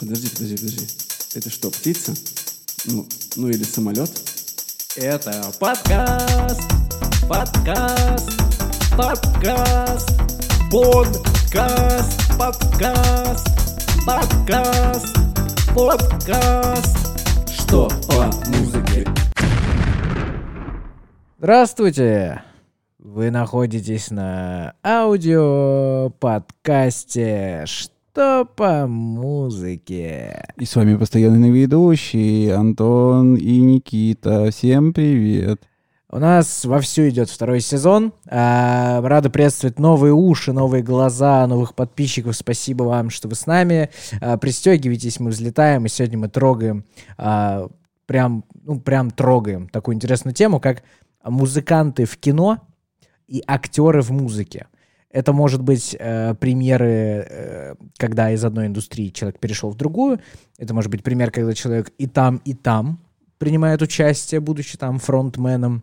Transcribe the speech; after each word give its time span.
Подожди, 0.00 0.30
подожди, 0.30 0.56
подожди. 0.56 0.86
Это 1.34 1.50
что, 1.50 1.70
птица? 1.70 2.14
Ну, 2.86 3.06
ну 3.36 3.48
или 3.50 3.62
самолет? 3.62 4.10
Это 4.96 5.52
подкаст, 5.60 6.62
подкаст, 7.28 8.30
подкаст, 8.96 10.08
подкаст, 10.72 12.16
подкаст, 12.38 13.46
подкаст, 14.06 15.16
подкаст. 15.76 16.96
Что 17.52 17.90
по 18.08 18.24
музыке? 18.48 19.06
Здравствуйте! 21.36 22.42
Вы 22.98 23.30
находитесь 23.30 24.10
на 24.10 24.76
аудио 24.82 26.08
подкасте 26.18 27.64
«Что 27.66 27.99
по 28.56 28.86
музыке?». 28.86 30.44
И 30.56 30.64
с 30.64 30.76
вами 30.76 30.96
постоянный 30.96 31.50
ведущий 31.50 32.48
Антон 32.50 33.34
и 33.34 33.60
Никита. 33.60 34.50
Всем 34.50 34.92
привет! 34.92 35.62
У 36.12 36.18
нас 36.18 36.64
вовсю 36.64 37.08
идет 37.08 37.30
второй 37.30 37.60
сезон. 37.60 38.12
А, 38.28 39.00
рада 39.00 39.30
приветствовать 39.30 39.78
новые 39.78 40.12
уши, 40.12 40.52
новые 40.52 40.82
глаза, 40.82 41.46
новых 41.46 41.74
подписчиков. 41.74 42.36
Спасибо 42.36 42.82
вам, 42.82 43.10
что 43.10 43.28
вы 43.28 43.36
с 43.36 43.46
нами. 43.46 43.90
А, 44.20 44.36
пристегивайтесь, 44.36 45.20
мы 45.20 45.30
взлетаем, 45.30 45.86
и 45.86 45.88
сегодня 45.88 46.18
мы 46.18 46.28
трогаем, 46.28 46.84
а, 47.16 47.68
прям, 48.06 48.44
ну, 48.64 48.80
прям 48.80 49.12
трогаем 49.12 49.68
такую 49.68 49.94
интересную 49.94 50.34
тему, 50.34 50.58
как 50.58 50.82
музыканты 51.24 52.06
в 52.06 52.16
кино 52.16 52.58
и 53.28 53.42
актеры 53.46 54.02
в 54.02 54.10
музыке. 54.10 54.66
Это 55.10 55.32
может 55.32 55.62
быть 55.62 55.96
э, 55.98 56.34
примеры, 56.34 57.26
э, 57.28 57.74
когда 57.96 58.30
из 58.30 58.44
одной 58.44 58.68
индустрии 58.68 59.08
человек 59.08 59.40
перешел 59.40 59.70
в 59.70 59.76
другую. 59.76 60.20
Это 60.56 60.72
может 60.72 60.90
быть 60.90 61.02
пример, 61.02 61.32
когда 61.32 61.52
человек 61.52 61.90
и 61.98 62.06
там, 62.06 62.40
и 62.44 62.54
там 62.54 63.00
принимает 63.38 63.82
участие, 63.82 64.40
будучи 64.40 64.78
там 64.78 64.98
фронтменом 64.98 65.82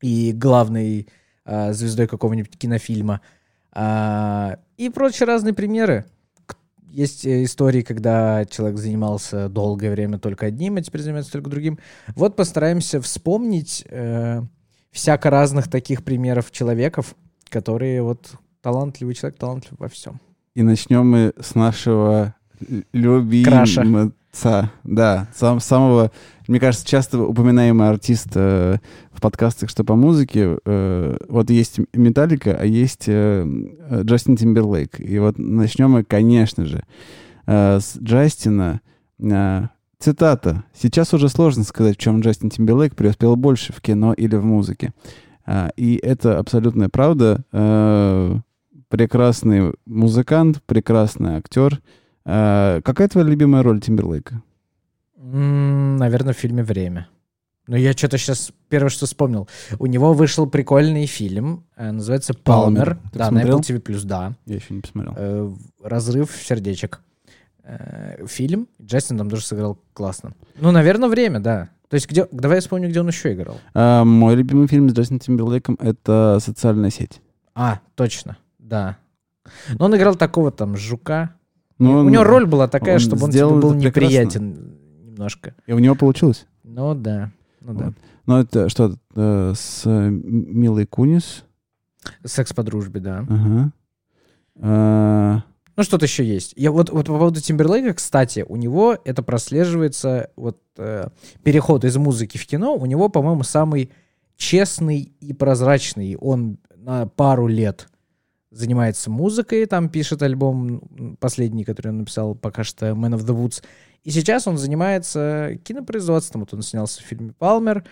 и 0.00 0.32
главной 0.32 1.08
э, 1.44 1.72
звездой 1.72 2.06
какого-нибудь 2.06 2.56
кинофильма. 2.56 3.22
А, 3.72 4.58
и 4.76 4.88
прочие 4.88 5.26
разные 5.26 5.52
примеры. 5.54 6.04
Есть 6.90 7.26
э, 7.26 7.42
истории, 7.42 7.82
когда 7.82 8.44
человек 8.44 8.78
занимался 8.78 9.48
долгое 9.48 9.90
время 9.90 10.18
только 10.18 10.46
одним, 10.46 10.76
а 10.76 10.82
теперь 10.82 11.00
занимается 11.00 11.32
только 11.32 11.50
другим. 11.50 11.78
Вот 12.14 12.36
постараемся 12.36 13.00
вспомнить 13.00 13.84
э, 13.88 14.42
всяко 14.92 15.30
разных 15.30 15.68
таких 15.68 16.04
примеров 16.04 16.52
человеков, 16.52 17.16
которые 17.48 18.02
вот 18.02 18.36
талантливый 18.64 19.14
человек, 19.14 19.38
талантлив 19.38 19.74
во 19.78 19.88
всем. 19.88 20.18
И 20.54 20.62
начнем 20.62 21.06
мы 21.06 21.34
с 21.38 21.54
нашего 21.54 22.34
любимца. 22.92 24.70
Да, 24.82 25.28
сам, 25.34 25.60
самого, 25.60 26.10
мне 26.48 26.58
кажется, 26.58 26.86
часто 26.86 27.20
упоминаемый 27.20 27.88
артист 27.88 28.28
э, 28.34 28.78
в 29.12 29.20
подкастах 29.20 29.68
«Что 29.68 29.84
по 29.84 29.94
музыке». 29.94 30.56
Э, 30.64 31.16
вот 31.28 31.50
есть 31.50 31.78
Металлика, 31.92 32.56
а 32.58 32.64
есть 32.64 33.04
э, 33.06 33.46
Джастин 34.02 34.36
Тимберлейк. 34.36 34.98
И 34.98 35.18
вот 35.18 35.38
начнем 35.38 35.90
мы, 35.90 36.02
конечно 36.02 36.64
же, 36.64 36.84
э, 37.46 37.78
с 37.78 37.98
Джастина. 37.98 38.80
Э, 39.20 39.66
Цитата. 39.98 40.64
«Сейчас 40.74 41.14
уже 41.14 41.28
сложно 41.28 41.64
сказать, 41.64 41.96
в 41.96 42.00
чем 42.00 42.20
Джастин 42.20 42.50
Тимберлейк 42.50 42.96
преуспел 42.96 43.36
больше, 43.36 43.72
в 43.72 43.80
кино 43.82 44.14
или 44.14 44.36
в 44.36 44.44
музыке». 44.44 44.92
А, 45.46 45.70
и 45.76 45.96
это 45.96 46.38
абсолютная 46.38 46.88
правда. 46.88 47.44
А, 47.52 48.38
прекрасный 48.94 49.74
музыкант, 49.86 50.62
прекрасный 50.66 51.34
актер. 51.38 51.80
А, 52.24 52.80
какая 52.82 53.08
твоя 53.08 53.26
любимая 53.26 53.64
роль 53.64 53.80
Тимберлейка? 53.80 54.40
наверное, 55.16 56.32
в 56.32 56.36
фильме 56.36 56.62
«Время». 56.62 57.08
Но 57.66 57.76
я 57.76 57.92
что-то 57.92 58.18
сейчас 58.18 58.52
первое, 58.68 58.90
что 58.90 59.06
вспомнил. 59.06 59.48
У 59.80 59.86
него 59.86 60.12
вышел 60.12 60.46
прикольный 60.46 61.06
фильм, 61.06 61.64
э, 61.76 61.90
называется 61.90 62.34
«Палмер». 62.34 62.98
Да, 63.12 63.28
смотрел? 63.28 63.58
на 63.58 63.62
Apple 63.62 63.82
TV+, 63.82 64.00
да. 64.04 64.34
Я 64.46 64.56
еще 64.56 64.74
не 64.74 64.80
посмотрел. 64.82 65.14
Э, 65.16 65.52
«Разрыв 65.82 66.30
сердечек». 66.30 67.00
Э, 67.64 68.24
фильм. 68.28 68.68
Джастин 68.80 69.18
там 69.18 69.28
тоже 69.28 69.44
сыграл 69.44 69.80
классно. 69.92 70.34
Ну, 70.60 70.70
наверное, 70.70 71.08
время, 71.08 71.40
да. 71.40 71.70
То 71.88 71.94
есть, 71.94 72.08
где, 72.08 72.28
давай 72.30 72.58
я 72.58 72.60
вспомню, 72.60 72.90
где 72.90 73.00
он 73.00 73.08
еще 73.08 73.32
играл. 73.32 73.58
А, 73.72 74.04
мой 74.04 74.36
любимый 74.36 74.68
фильм 74.68 74.88
с 74.88 74.92
Джастином 74.92 75.18
Тимберлейком— 75.18 75.78
это 75.80 76.38
«Социальная 76.40 76.90
сеть». 76.90 77.20
А, 77.54 77.80
точно, 77.94 78.36
да. 78.64 78.96
Но 79.78 79.86
он 79.86 79.96
играл 79.96 80.14
такого 80.16 80.50
там 80.50 80.76
жука. 80.76 81.34
Ну, 81.78 82.00
у 82.00 82.08
него 82.08 82.24
роль 82.24 82.46
была 82.46 82.66
такая, 82.66 82.94
он 82.94 83.00
чтобы 83.00 83.24
он 83.24 83.30
тебе 83.30 83.46
был 83.46 83.74
неприятен 83.74 84.78
немножко. 85.04 85.54
И 85.66 85.72
у 85.72 85.78
него 85.78 85.94
получилось? 85.94 86.46
Ну 86.62 86.94
да, 86.94 87.30
ну 87.60 87.72
вот. 87.72 87.78
да. 87.78 87.92
Ну 88.26 88.38
это 88.38 88.68
что, 88.70 88.96
э, 89.14 89.52
с 89.54 89.84
Милой 89.86 90.86
Кунис? 90.86 91.44
Секс 92.24 92.52
по 92.52 92.62
дружбе, 92.62 93.00
да. 93.00 93.26
Ага. 93.28 93.72
А, 94.56 95.42
ну, 95.76 95.82
что-то 95.82 96.06
еще 96.06 96.24
есть. 96.24 96.54
Я 96.56 96.70
вот, 96.70 96.90
вот 96.90 97.06
по 97.06 97.18
поводу 97.18 97.40
Тимберлейка, 97.40 97.94
кстати, 97.94 98.46
у 98.48 98.56
него 98.56 98.96
это 99.04 99.22
прослеживается, 99.22 100.30
вот 100.36 100.58
э, 100.78 101.08
переход 101.42 101.84
из 101.84 101.96
музыки 101.96 102.38
в 102.38 102.46
кино, 102.46 102.74
у 102.74 102.86
него, 102.86 103.08
по-моему, 103.08 103.42
самый 103.42 103.90
честный 104.36 105.12
и 105.20 105.32
прозрачный. 105.32 106.16
Он 106.16 106.58
на 106.76 107.06
пару 107.06 107.46
лет 107.46 107.88
занимается 108.54 109.10
музыкой, 109.10 109.66
там 109.66 109.88
пишет 109.88 110.22
альбом 110.22 111.16
последний, 111.20 111.64
который 111.64 111.88
он 111.88 111.98
написал 111.98 112.34
пока 112.34 112.64
что 112.64 112.86
Man 112.86 113.14
of 113.14 113.24
the 113.24 113.36
Woods. 113.36 113.62
И 114.04 114.10
сейчас 114.10 114.46
он 114.46 114.58
занимается 114.58 115.58
кинопроизводством. 115.64 116.42
Вот 116.42 116.54
он 116.54 116.62
снялся 116.62 117.02
в 117.02 117.06
фильме 117.06 117.32
«Палмер», 117.32 117.84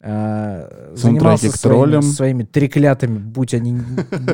э, 0.00 0.92
занимался 0.94 1.56
своими, 1.56 2.00
своими 2.00 2.42
треклятыми, 2.42 3.18
будь 3.18 3.54
они 3.54 3.72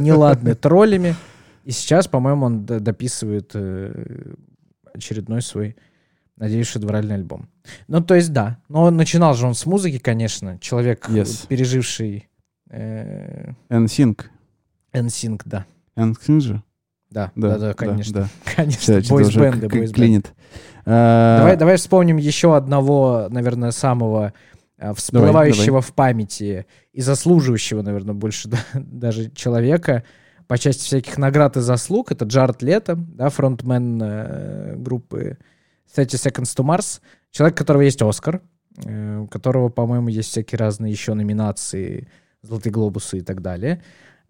неладные, 0.01 0.55
троллями. 0.55 1.15
И 1.65 1.73
сейчас, 1.73 2.09
по-моему, 2.09 2.47
он 2.47 2.65
дописывает 2.65 3.51
э, 3.55 4.35
очередной 4.95 5.43
свой, 5.43 5.77
надеюсь, 6.37 6.69
шедевральный 6.69 7.17
альбом. 7.17 7.49
Ну, 7.87 8.01
то 8.03 8.15
есть, 8.15 8.33
да. 8.33 8.59
Но 8.69 8.91
начинал 8.91 9.35
же 9.35 9.47
он 9.47 9.55
с 9.55 9.67
музыки, 9.67 9.99
конечно. 9.99 10.59
Человек, 10.59 11.09
yes. 11.09 11.47
переживший... 11.49 12.29
Э... 12.71 13.53
NSYNC. 13.69 14.25
NSYNC, 14.93 15.43
да. 15.45 15.67
NSYNC 15.97 16.41
же? 16.41 16.63
Да, 17.11 17.33
да, 17.35 17.51
да, 17.51 17.59
да, 17.59 17.75
конечно. 17.75 18.13
Да, 18.13 18.21
да. 18.23 18.29
Конечно, 18.57 19.01
бойсбенды, 19.09 19.69
бойсбенды. 19.69 20.29
А... 20.85 21.39
Давай, 21.39 21.57
давай 21.57 21.77
вспомним 21.77 22.17
еще 22.17 22.57
одного, 22.57 23.29
наверное, 23.31 23.71
самого 23.71 24.33
э, 24.77 24.93
всплывающего 24.93 25.67
давай, 25.67 25.67
давай. 25.67 25.83
в 25.83 25.93
памяти 25.93 26.67
и 26.93 27.01
заслуживающего, 27.01 27.83
наверное, 27.83 28.15
больше 28.15 28.49
да, 28.51 28.59
даже 28.75 29.31
человека— 29.31 30.03
по 30.47 30.59
части 30.59 30.85
всяких 30.85 31.19
наград 31.19 31.57
и 31.57 31.61
заслуг. 31.61 32.13
Это 32.13 32.25
Джаред 32.25 32.63
Лето, 32.63 32.97
да, 32.97 33.29
фронтмен 33.29 34.01
э, 34.03 34.75
группы 34.77 35.39
30 35.95 36.27
Seconds 36.27 36.57
to 36.57 36.65
Mars. 36.65 37.01
Человек, 37.31 37.57
у 37.57 37.59
которого 37.59 37.83
есть 37.83 38.03
Оскар, 38.03 38.43
э, 38.85 39.19
у 39.19 39.27
которого, 39.27 39.69
по-моему, 39.69 40.09
есть 40.09 40.31
всякие 40.31 40.59
разные 40.59 40.93
еще 40.93 41.15
номинации, 41.15 42.09
Золотые 42.43 42.73
глобусы 42.73 43.19
и 43.19 43.21
так 43.23 43.43
далее. 43.43 43.83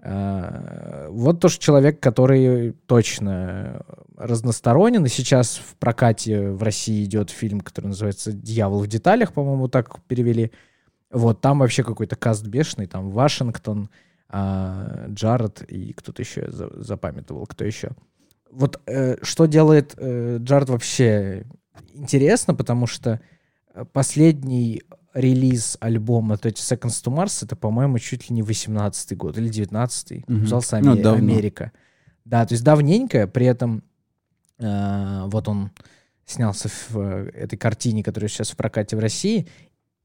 Э, 0.08 1.08
вот 1.10 1.40
тоже 1.40 1.58
человек, 1.58 1.98
который 1.98 2.72
точно 2.86 3.82
разносторонен. 4.16 5.04
И 5.04 5.08
сейчас 5.08 5.56
в 5.56 5.76
прокате 5.76 6.50
в 6.50 6.62
России 6.62 7.04
идет 7.04 7.30
фильм, 7.30 7.60
который 7.60 7.88
называется 7.88 8.32
«Дьявол 8.32 8.84
в 8.84 8.86
деталях», 8.86 9.32
по-моему, 9.32 9.66
так 9.66 10.00
перевели. 10.04 10.52
Вот, 11.10 11.40
там 11.40 11.58
вообще 11.58 11.82
какой-то 11.82 12.14
каст 12.14 12.46
бешеный, 12.46 12.86
там 12.86 13.10
Вашингтон, 13.10 13.90
а, 14.28 15.06
Джаред 15.08 15.62
и 15.62 15.92
кто-то 15.92 16.22
еще 16.22 16.46
запамятовал, 16.50 17.46
кто 17.46 17.64
еще. 17.64 17.90
Вот 18.50 18.80
э, 18.86 19.16
что 19.22 19.46
делает 19.46 19.94
э, 19.96 20.38
Джаред 20.40 20.68
вообще 20.68 21.46
интересно, 21.94 22.54
потому 22.54 22.86
что 22.86 23.20
последний 23.92 24.82
релиз 25.16 25.78
альбома 25.80 26.36
30 26.36 26.72
Seconds 26.72 27.02
to 27.02 27.12
Mars 27.12 27.42
это, 27.42 27.56
по-моему, 27.56 27.98
чуть 27.98 28.28
ли 28.28 28.34
не 28.34 28.42
18-й 28.42 29.16
год 29.16 29.38
или 29.38 29.50
19-й. 29.50 30.18
Mm-hmm. 30.18 30.24
Назывался 30.40 30.78
ну, 30.80 31.12
Америка. 31.12 31.72
Да, 32.24 32.44
то 32.44 32.52
есть 32.52 32.62
давненько, 32.62 33.26
при 33.26 33.46
этом 33.46 33.82
э, 34.58 35.22
вот 35.26 35.48
он 35.48 35.70
снялся 36.26 36.68
в 36.68 36.98
э, 36.98 37.30
этой 37.30 37.56
картине, 37.56 38.02
которая 38.02 38.28
сейчас 38.28 38.50
в 38.50 38.56
прокате 38.56 38.96
в 38.96 39.00
России, 39.00 39.48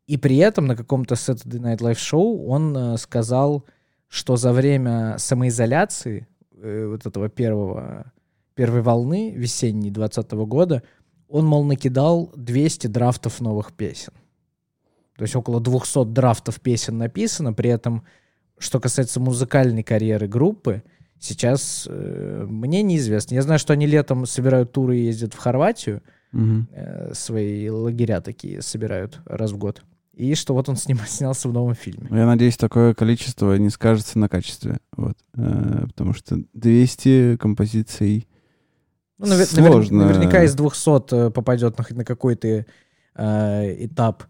и 0.08 0.16
при 0.18 0.38
этом 0.38 0.68
на 0.68 0.78
каком-то 0.78 1.16
Saturday 1.16 1.60
Night 1.60 1.80
Live 1.80 1.98
шоу 1.98 2.46
он 2.46 2.76
э, 2.78 2.98
сказал, 2.98 3.66
что 4.08 4.38
за 4.38 4.54
время 4.54 5.18
самоизоляции 5.18 6.28
э, 6.56 6.86
вот 6.88 7.06
этого 7.06 7.28
первого, 7.28 8.14
первой 8.56 8.82
волны 8.82 9.32
весенней 9.32 9.92
2020 9.92 10.32
года 10.48 10.84
он, 11.28 11.46
мол, 11.46 11.66
накидал 11.66 12.32
200 12.36 12.88
драфтов 12.88 13.42
новых 13.42 13.74
песен. 13.74 14.14
То 15.22 15.26
есть 15.26 15.36
около 15.36 15.62
200 15.62 16.06
драфтов 16.06 16.60
песен 16.60 16.98
написано, 16.98 17.54
при 17.54 17.70
этом, 17.70 18.02
что 18.58 18.80
касается 18.80 19.20
музыкальной 19.20 19.84
карьеры 19.84 20.28
группы, 20.28 20.82
сейчас 21.20 21.88
э, 21.88 22.48
мне 22.50 22.82
неизвестно. 22.82 23.36
Я 23.36 23.44
знаю, 23.44 23.60
что 23.60 23.74
они 23.74 23.86
летом 23.86 24.26
собирают 24.26 24.72
туры 24.72 24.98
и 24.98 25.06
ездят 25.06 25.36
в 25.36 25.38
Хорватию, 25.38 26.02
угу. 26.34 26.66
свои 27.14 27.70
лагеря 27.70 28.20
такие 28.20 28.64
собирают 28.64 29.22
раз 29.26 29.52
в 29.52 29.58
год. 29.58 29.84
И 30.16 30.34
что 30.34 30.56
вот 30.56 30.68
он 30.70 30.76
сним, 30.76 30.98
снялся 31.08 31.48
в 31.48 31.54
новом 31.54 31.76
фильме. 31.76 32.08
Я 32.10 32.26
надеюсь, 32.26 32.58
такое 32.58 32.96
количество 32.96 33.54
не 33.60 33.70
скажется 33.70 34.18
на 34.18 34.28
качестве. 34.28 34.80
Вот. 34.98 35.18
Э, 35.36 35.84
потому 35.86 36.16
что 36.16 36.40
200 36.56 37.38
композиций 37.38 38.28
ну, 39.20 39.28
навер- 39.28 39.46
сложно. 39.46 40.08
Наверняка 40.08 40.42
из 40.46 40.56
200 40.56 41.30
попадет 41.30 41.78
на, 41.78 41.86
на 41.92 42.06
какой-то 42.06 42.66
э, 43.14 43.86
этап. 43.86 44.24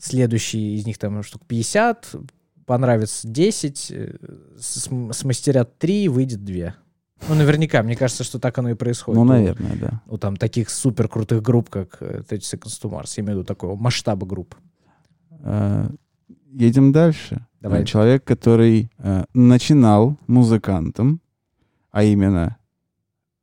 Следующий 0.00 0.76
из 0.76 0.86
них 0.86 0.98
там 0.98 1.22
штук 1.22 1.42
50, 1.46 2.14
понравится 2.64 3.28
10, 3.28 3.92
смастерят 4.58 5.78
3, 5.78 6.08
выйдет 6.08 6.44
2. 6.44 6.74
Ну, 7.28 7.34
наверняка, 7.34 7.82
мне 7.82 7.96
кажется, 7.96 8.24
что 8.24 8.38
так 8.38 8.56
оно 8.58 8.70
и 8.70 8.74
происходит. 8.74 9.18
Ну, 9.18 9.24
наверное, 9.24 9.76
да. 9.76 10.02
У 10.06 10.16
там 10.16 10.36
таких 10.36 10.70
супер 10.70 11.08
крутых 11.08 11.42
групп, 11.42 11.68
как 11.68 11.98
30 11.98 12.54
Seconds 12.54 12.80
to 12.82 12.90
Mars, 12.90 13.12
я 13.16 13.22
имею 13.22 13.36
в 13.36 13.38
виду 13.40 13.44
такого 13.46 13.76
масштаба 13.76 14.26
групп. 14.26 14.54
А, 15.42 15.90
едем 16.50 16.92
дальше. 16.92 17.46
Давай. 17.60 17.84
Человек, 17.84 18.24
который 18.24 18.90
э, 18.98 19.24
начинал 19.34 20.16
музыкантом, 20.26 21.20
а 21.90 22.04
именно 22.04 22.56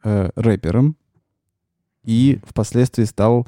э, 0.03 0.31
рэпером, 0.35 0.97
и 2.03 2.39
впоследствии 2.43 3.03
стал 3.03 3.47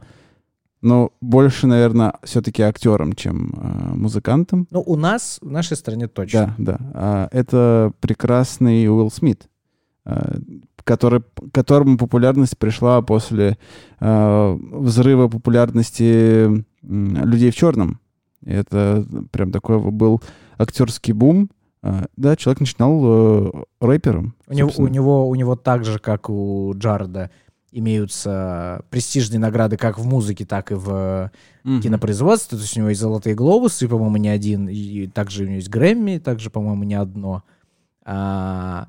но 0.81 1.11
больше, 1.21 1.67
наверное, 1.67 2.13
все-таки 2.23 2.61
актером, 2.61 3.13
чем 3.13 3.53
э, 3.55 3.95
музыкантом. 3.95 4.67
Ну, 4.71 4.81
у 4.81 4.95
нас, 4.95 5.39
в 5.41 5.51
нашей 5.51 5.75
стране 5.75 6.07
точно. 6.07 6.55
Да, 6.57 6.77
да. 6.77 6.91
А, 6.93 7.27
это 7.31 7.91
прекрасный 7.99 8.87
Уилл 8.87 9.11
Смит, 9.11 9.49
э, 10.05 10.39
который, 10.83 11.21
которому 11.51 11.97
популярность 11.97 12.57
пришла 12.57 13.01
после 13.01 13.57
э, 13.99 14.57
взрыва 14.71 15.27
популярности 15.27 16.47
э, 16.47 16.63
людей 16.81 17.51
в 17.51 17.55
черном. 17.55 17.99
Это 18.45 19.05
прям 19.31 19.51
такой 19.51 19.79
был 19.79 20.21
актерский 20.57 21.13
бум. 21.13 21.49
Uh, 21.81 22.09
да, 22.17 22.35
человек 22.35 22.59
начинал 22.59 23.05
uh, 23.05 23.63
рэпером. 23.79 24.35
У 24.47 24.53
него, 24.53 24.69
у, 24.75 24.87
него, 24.87 25.29
у 25.29 25.35
него 25.35 25.55
так 25.55 25.85
же, 25.85 25.97
как 25.97 26.29
у 26.29 26.73
Джарда, 26.75 27.31
имеются 27.71 28.83
престижные 28.89 29.39
награды 29.39 29.77
как 29.77 29.97
в 29.99 30.05
музыке, 30.05 30.45
так 30.45 30.71
и 30.71 30.75
в 30.75 31.31
mm-hmm. 31.63 31.81
кинопроизводстве. 31.81 32.57
То 32.57 32.63
есть 32.63 32.75
у 32.75 32.79
него 32.79 32.89
есть 32.89 33.01
«Золотые 33.01 33.35
глобусы», 33.35 33.87
по-моему, 33.87 34.17
не 34.17 34.29
один, 34.29 34.67
и 34.67 35.07
также 35.07 35.43
у 35.43 35.45
него 35.45 35.55
есть 35.55 35.69
«Грэмми», 35.69 36.17
также, 36.19 36.49
по-моему, 36.49 36.83
не 36.83 36.95
одно. 36.95 37.43
А, 38.03 38.87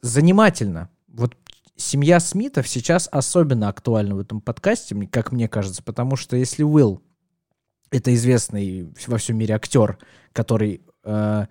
занимательно. 0.00 0.88
Вот 1.08 1.36
семья 1.76 2.20
Смитов 2.20 2.68
сейчас 2.68 3.08
особенно 3.10 3.68
актуальна 3.68 4.14
в 4.14 4.20
этом 4.20 4.40
подкасте, 4.40 4.94
как 5.10 5.32
мне 5.32 5.48
кажется, 5.48 5.82
потому 5.82 6.16
что 6.16 6.36
если 6.36 6.62
Уилл— 6.62 7.02
это 7.90 8.14
известный 8.14 8.92
во 9.06 9.18
всем 9.18 9.36
мире 9.36 9.54
актер, 9.54 9.98
который 10.32 10.82
э, 11.04 11.46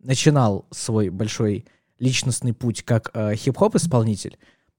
начинал 0.00 0.66
свой 0.70 1.08
большой 1.10 1.66
личностный 1.98 2.52
путь 2.52 2.82
как 2.82 3.10
э, 3.14 3.36
хип-хоп 3.36 3.76
исполнитель, 3.76 4.36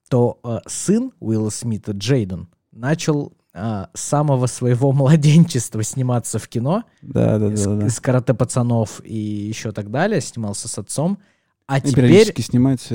то 0.10 0.40
э, 0.44 0.60
сын 0.68 1.12
Уилла 1.20 1.50
Смита, 1.50 1.92
Джейден, 1.92 2.48
начал 2.72 3.34
э, 3.54 3.86
с 3.94 4.02
самого 4.02 4.48
своего 4.48 4.92
младенчества 4.94 5.84
сниматься 5.84 6.40
в 6.40 6.48
кино. 6.48 6.84
Да, 7.02 7.40
да, 7.40 7.50
да. 7.50 7.76
да. 7.76 7.88
Из 7.88 8.00
«Карате 8.00 8.34
пацанов» 8.34 9.02
и 9.04 9.16
еще 9.16 9.72
так 9.72 9.92
далее. 9.92 10.22
Снимался 10.22 10.68
с 10.68 10.78
отцом. 10.78 11.20
А 11.68 11.80
и 11.80 11.82
теперь... 11.82 12.08
Периодически 12.08 12.42
снимать 12.42 12.88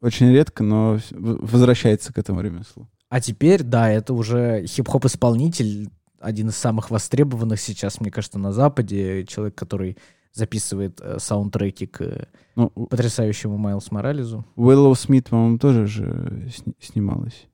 очень 0.00 0.32
редко, 0.32 0.62
но 0.62 0.98
возвращается 1.10 2.12
к 2.12 2.18
этому 2.18 2.40
ремеслу. 2.40 2.88
А 3.10 3.20
теперь, 3.20 3.62
да, 3.62 3.90
это 3.90 4.14
уже 4.14 4.66
хип-хоп-исполнитель, 4.66 5.90
один 6.18 6.48
из 6.48 6.56
самых 6.56 6.90
востребованных 6.90 7.60
сейчас, 7.60 8.00
мне 8.00 8.10
кажется, 8.10 8.38
на 8.38 8.52
Западе. 8.52 9.24
Человек, 9.26 9.54
который 9.54 9.98
записывает 10.34 11.00
э, 11.00 11.18
саундтреки 11.18 11.86
к 11.86 12.00
э, 12.02 12.26
ну, 12.56 12.68
потрясающему 12.68 13.56
Майлз 13.56 13.90
Морализу. 13.90 14.44
Уиллоу 14.56 14.94
Смит, 14.94 15.28
по-моему, 15.30 15.58
тоже 15.58 15.86
же 15.86 16.50
сни- 16.54 16.74
снималась. 16.80 17.46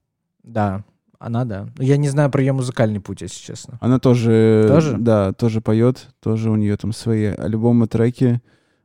Да, 0.42 0.84
она, 1.18 1.44
да. 1.44 1.68
Но 1.76 1.84
я 1.84 1.98
не 1.98 2.08
знаю 2.08 2.30
про 2.30 2.40
ее 2.40 2.52
музыкальный 2.52 3.00
путь, 3.00 3.20
если 3.20 3.38
честно. 3.38 3.78
Она 3.80 3.98
тоже... 3.98 4.64
Тоже? 4.66 4.96
Да, 4.98 5.32
тоже 5.34 5.60
поет, 5.60 6.08
тоже 6.20 6.50
у 6.50 6.56
нее 6.56 6.76
там 6.78 6.92
свои 6.92 7.26
альбомы, 7.26 7.86
треки. 7.86 8.40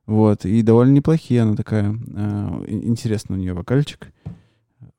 Вот, 0.06 0.46
и 0.46 0.62
довольно 0.62 0.92
неплохие, 0.92 1.42
она 1.42 1.56
такая, 1.56 1.92
э, 1.94 2.66
интересно 2.68 3.36
у 3.36 3.40
нее 3.40 3.54
вокальчик. 3.54 4.12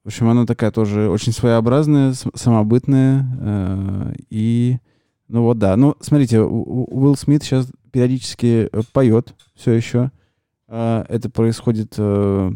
В 0.02 0.08
общем, 0.08 0.28
она 0.28 0.46
такая 0.46 0.70
тоже 0.72 1.10
очень 1.10 1.32
своеобразная, 1.32 2.14
самобытная, 2.34 3.26
э, 3.40 4.14
и, 4.30 4.78
ну 5.28 5.42
вот 5.42 5.58
да. 5.58 5.76
Ну, 5.76 5.94
смотрите, 6.00 6.40
Уилл 6.40 7.16
Смит 7.16 7.44
сейчас 7.44 7.68
периодически 7.96 8.68
э, 8.70 8.82
поет 8.92 9.34
все 9.54 9.72
еще. 9.72 10.10
А, 10.68 11.06
это 11.08 11.30
происходит 11.30 11.94
э, 11.96 12.50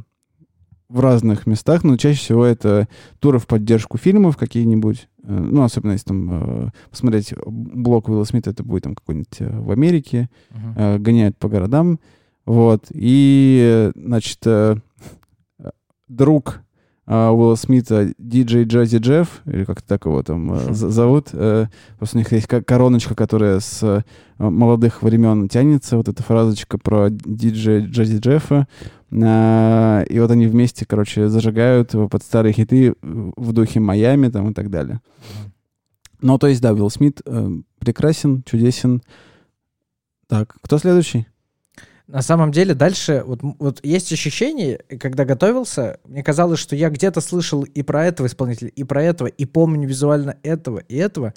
в 0.90 1.00
разных 1.00 1.46
местах, 1.46 1.82
но 1.82 1.96
чаще 1.96 2.18
всего 2.18 2.44
это 2.44 2.88
туры 3.20 3.38
в 3.38 3.46
поддержку 3.46 3.96
фильмов 3.96 4.36
какие-нибудь. 4.36 5.08
Э, 5.22 5.32
ну, 5.32 5.62
особенно 5.62 5.92
если 5.92 6.08
там 6.08 6.72
посмотреть 6.90 7.32
блок 7.46 8.10
Уилла 8.10 8.24
Смита, 8.24 8.50
это 8.50 8.62
будет 8.62 8.82
там 8.82 8.94
какой-нибудь 8.94 9.38
в 9.38 9.70
Америке. 9.70 10.28
Uh-huh. 10.50 10.98
Гоняют 10.98 11.38
по 11.38 11.48
городам. 11.48 12.00
Вот. 12.44 12.88
И, 12.90 13.92
значит, 13.94 14.46
друг 16.06 16.60
а, 17.06 17.32
Уилла 17.32 17.56
Смита 17.56 18.12
диджей 18.18 18.64
Джази 18.64 18.98
Джефф, 18.98 19.42
или 19.46 19.64
как-то 19.64 19.86
так 19.86 20.04
его 20.04 20.22
там 20.22 20.52
э, 20.52 20.72
зовут. 20.72 21.30
Э, 21.32 21.66
просто 21.98 22.16
у 22.16 22.20
них 22.20 22.30
есть 22.30 22.46
короночка, 22.46 23.14
которая 23.14 23.58
с 23.58 23.82
э, 23.82 24.02
молодых 24.38 25.02
времен 25.02 25.48
тянется, 25.48 25.96
вот 25.96 26.08
эта 26.08 26.22
фразочка 26.22 26.78
про 26.78 27.08
диджея 27.10 27.86
Джази 27.86 28.18
Джеффа. 28.18 28.68
А, 29.12 30.02
и 30.02 30.20
вот 30.20 30.30
они 30.30 30.46
вместе, 30.46 30.86
короче, 30.86 31.28
зажигают 31.28 31.90
под 31.90 32.22
старые 32.22 32.52
хиты 32.52 32.94
в 33.02 33.52
духе 33.52 33.80
Майами 33.80 34.28
там 34.28 34.50
и 34.50 34.54
так 34.54 34.70
далее. 34.70 35.00
Ну, 36.20 36.38
то 36.38 36.46
есть, 36.46 36.60
да, 36.60 36.72
Уилл 36.72 36.90
Смит 36.90 37.22
прекрасен, 37.80 38.44
чудесен. 38.44 39.02
Так, 40.28 40.54
кто 40.62 40.78
следующий? 40.78 41.26
На 42.10 42.22
самом 42.22 42.50
деле 42.50 42.74
дальше 42.74 43.22
вот, 43.24 43.38
вот 43.60 43.78
есть 43.84 44.12
ощущение, 44.12 44.80
когда 44.98 45.24
готовился, 45.24 46.00
мне 46.04 46.24
казалось, 46.24 46.58
что 46.58 46.74
я 46.74 46.90
где-то 46.90 47.20
слышал 47.20 47.62
и 47.62 47.82
про 47.82 48.04
этого 48.04 48.26
исполнителя, 48.26 48.68
и 48.68 48.82
про 48.82 49.04
этого, 49.04 49.28
и 49.28 49.44
помню 49.44 49.88
визуально 49.88 50.36
этого 50.42 50.80
и 50.80 50.96
этого. 50.96 51.34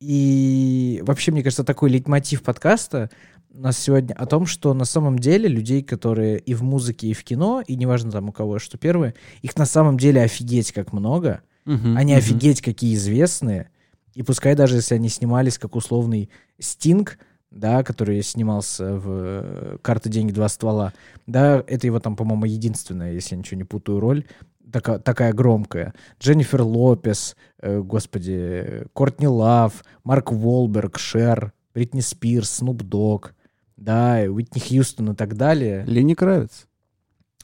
И 0.00 1.00
вообще, 1.06 1.30
мне 1.30 1.44
кажется, 1.44 1.62
такой 1.62 1.90
лейтмотив 1.90 2.42
подкаста 2.42 3.10
у 3.54 3.60
нас 3.60 3.78
сегодня 3.78 4.14
о 4.14 4.26
том, 4.26 4.44
что 4.46 4.74
на 4.74 4.86
самом 4.86 5.20
деле 5.20 5.48
людей, 5.48 5.84
которые 5.84 6.40
и 6.40 6.52
в 6.54 6.64
музыке, 6.64 7.06
и 7.06 7.14
в 7.14 7.22
кино, 7.22 7.62
и 7.64 7.76
неважно 7.76 8.10
там 8.10 8.28
у 8.28 8.32
кого 8.32 8.58
что 8.58 8.78
первые, 8.78 9.14
их 9.40 9.56
на 9.56 9.66
самом 9.66 9.98
деле 9.98 10.22
офигеть 10.22 10.72
как 10.72 10.92
много, 10.92 11.42
uh-huh, 11.64 11.96
они 11.96 12.14
uh-huh. 12.14 12.18
офигеть 12.18 12.60
какие 12.60 12.96
известные, 12.96 13.70
и 14.14 14.24
пускай 14.24 14.56
даже 14.56 14.76
если 14.76 14.96
они 14.96 15.08
снимались 15.08 15.58
как 15.58 15.76
условный 15.76 16.28
Стинг, 16.58 17.18
да, 17.52 17.82
который 17.82 18.22
снимался 18.22 18.96
в 18.96 19.06
э, 19.08 19.78
«Карта, 19.82 20.08
деньги, 20.08 20.32
два 20.32 20.48
ствола», 20.48 20.92
да, 21.26 21.62
это 21.66 21.86
его 21.86 22.00
там, 22.00 22.16
по-моему, 22.16 22.46
единственная, 22.46 23.12
если 23.12 23.34
я 23.34 23.38
ничего 23.38 23.58
не 23.58 23.64
путаю, 23.64 24.00
роль, 24.00 24.24
такая, 24.72 24.98
такая 24.98 25.32
громкая. 25.32 25.94
Дженнифер 26.18 26.62
Лопес, 26.62 27.36
э, 27.60 27.80
господи, 27.80 28.86
Кортни 28.92 29.28
Лав, 29.28 29.84
Марк 30.02 30.32
Волберг, 30.32 30.98
Шер, 30.98 31.52
Бритни 31.74 32.00
Спирс, 32.00 32.50
Снуп 32.50 32.82
Дог, 32.82 33.34
да, 33.76 34.20
Уитни 34.28 34.60
Хьюстон 34.60 35.12
и 35.12 35.14
так 35.14 35.36
далее. 35.36 35.84
Лени 35.86 36.14
Кравец. 36.14 36.66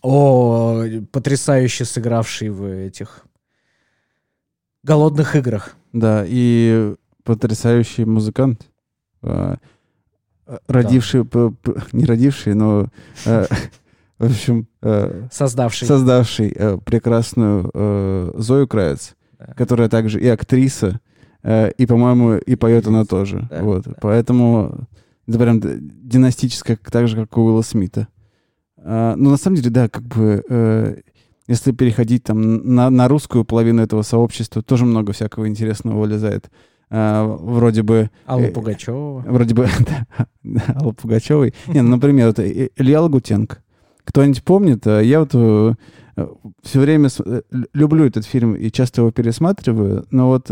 О, 0.03 0.85
потрясающе 1.11 1.85
сыгравший 1.85 2.51
в 2.51 2.65
этих 2.65 3.27
голодных 4.83 5.37
играх. 5.37 5.77
Да, 5.93 6.25
и 6.27 6.95
потрясающий 7.25 8.05
музыкант. 8.05 8.69
А, 10.49 10.59
родивший, 10.67 11.25
да. 11.25 11.53
не 11.93 12.07
родивший, 12.07 12.55
но, 12.55 12.89
э, 13.27 13.47
в 14.19 14.25
общем... 14.25 14.67
Э, 14.83 15.29
создавший. 15.31 15.87
Создавший 15.87 16.53
э, 16.57 16.79
прекрасную 16.85 17.71
Зою 18.37 18.67
Кравец, 18.67 19.15
да. 19.39 19.53
которая 19.55 19.89
также 19.89 20.21
и 20.21 20.27
актриса, 20.27 21.01
и, 21.45 21.87
по-моему, 21.87 22.35
и 22.35 22.57
поет 22.57 22.89
она 22.89 23.05
тоже. 23.05 23.49
Вот. 23.61 23.87
Поэтому 24.01 24.89
это 25.29 25.39
прям 25.39 25.61
династическая, 25.63 26.77
так 26.77 27.07
же, 27.07 27.17
как 27.17 27.37
у 27.39 27.43
Уилла 27.43 27.63
Смита. 27.63 28.09
А, 28.79 29.15
но 29.15 29.31
на 29.31 29.37
самом 29.37 29.57
деле, 29.57 29.71
да, 29.71 29.89
как 29.89 30.03
бы... 30.05 31.03
Если 31.47 31.73
переходить 31.73 32.25
там 32.25 32.75
на, 32.75 32.91
на 32.91 33.09
русскую 33.09 33.43
половину 33.43 33.81
этого 33.81 34.03
сообщества, 34.03 34.61
тоже 34.61 34.85
много 34.85 35.15
всякого 35.15 35.49
интересного 35.49 35.99
вылезает. 35.99 36.51
Uh, 36.91 37.37
вроде 37.37 37.83
бы... 37.83 38.11
Алла 38.27 38.41
э, 38.41 38.51
Пугачева. 38.51 39.21
Вроде 39.27 39.55
бы... 39.55 39.69
Алла 40.75 40.93
Пугачевой. 40.93 41.55
Не, 41.67 41.83
ну, 41.83 41.91
например, 41.91 42.29
это 42.29 42.49
Илья 42.49 43.03
Лагутенко. 43.03 43.59
Кто-нибудь 44.05 44.43
помнит? 44.43 44.87
А 44.87 45.01
я 45.01 45.21
вот 45.21 45.31
э, 45.35 45.75
все 46.63 46.81
время 46.81 47.11
люблю 47.75 48.07
этот 48.07 48.25
фильм 48.25 48.55
и 48.55 48.71
часто 48.71 49.03
его 49.03 49.11
пересматриваю, 49.11 50.07
но 50.11 50.29
вот... 50.29 50.51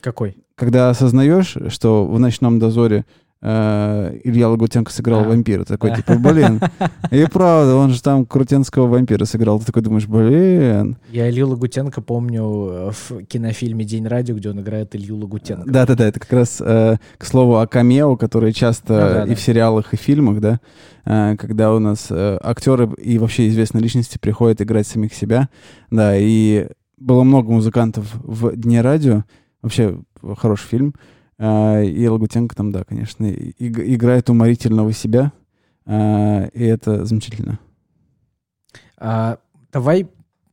Какой? 0.00 0.38
Когда 0.54 0.88
осознаешь, 0.88 1.56
что 1.68 2.06
в 2.06 2.18
«Ночном 2.18 2.58
дозоре» 2.58 3.04
э, 3.44 4.18
Илья 4.24 4.48
Лагутенко 4.48 4.90
сыграл 4.90 5.20
а. 5.20 5.24
вампира. 5.24 5.64
Такой, 5.64 5.94
типа, 5.94 6.14
блин. 6.16 6.60
И 7.10 7.24
правда, 7.26 7.76
он 7.76 7.90
же 7.90 8.02
там 8.02 8.24
крутенского 8.24 8.86
вампира 8.86 9.24
сыграл. 9.26 9.60
Ты 9.60 9.66
такой 9.66 9.82
думаешь, 9.82 10.06
блин. 10.06 10.96
Я 11.12 11.30
Илью 11.30 11.48
Лагутенко 11.50 12.00
помню 12.00 12.42
э, 12.42 12.90
в 12.92 13.24
кинофильме 13.26 13.84
«День 13.84 14.08
радио», 14.08 14.34
где 14.34 14.50
он 14.50 14.60
играет 14.60 14.96
Илью 14.96 15.16
Лагутенко. 15.18 15.70
Да-да-да, 15.70 16.08
это 16.08 16.18
как 16.18 16.32
раз, 16.32 16.60
э, 16.60 16.96
к 17.18 17.24
слову, 17.24 17.58
о 17.58 17.66
камео, 17.66 18.16
которые 18.16 18.52
часто 18.52 18.92
ну, 18.92 18.98
да, 18.98 19.24
и 19.24 19.28
да. 19.28 19.34
в 19.34 19.40
сериалах, 19.40 19.92
и 19.92 19.96
в 19.96 20.00
фильмах, 20.00 20.40
да, 20.40 20.60
э, 21.04 21.36
когда 21.36 21.74
у 21.74 21.78
нас 21.78 22.06
э, 22.10 22.38
актеры 22.42 22.90
и 22.94 23.18
вообще 23.18 23.48
известные 23.48 23.82
личности 23.82 24.18
приходят 24.18 24.62
играть 24.62 24.86
самих 24.86 25.14
себя. 25.14 25.48
Да, 25.90 26.16
и 26.16 26.68
было 26.96 27.22
много 27.22 27.52
музыкантов 27.52 28.06
в 28.14 28.56
«Дне 28.56 28.80
радио». 28.80 29.24
Вообще, 29.60 29.98
хороший 30.38 30.66
фильм. 30.66 30.94
А, 31.38 31.80
и 31.80 32.06
Лагутенко 32.06 32.54
там, 32.54 32.72
да, 32.72 32.84
конечно, 32.84 33.26
играет 33.26 34.30
уморительного 34.30 34.92
себя, 34.92 35.32
а, 35.86 36.46
и 36.46 36.64
это 36.64 37.04
замечательно. 37.04 37.58
А, 38.96 39.38
давай 39.72 40.08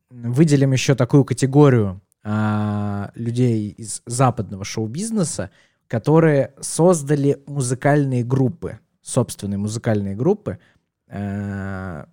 выделим 0.10 0.74
еще 0.74 0.96
такую 0.96 1.24
категорию 1.24 2.02
а, 2.24 3.12
людей 3.16 3.70
из 3.70 4.02
западного 4.06 4.64
шоу-бизнеса, 4.66 5.52
которые 5.88 6.54
создали 6.60 7.42
музыкальные 7.48 8.24
группы, 8.24 8.80
собственные 9.02 9.58
музыкальные 9.58 10.16
группы. 10.16 10.60
А, 11.08 12.08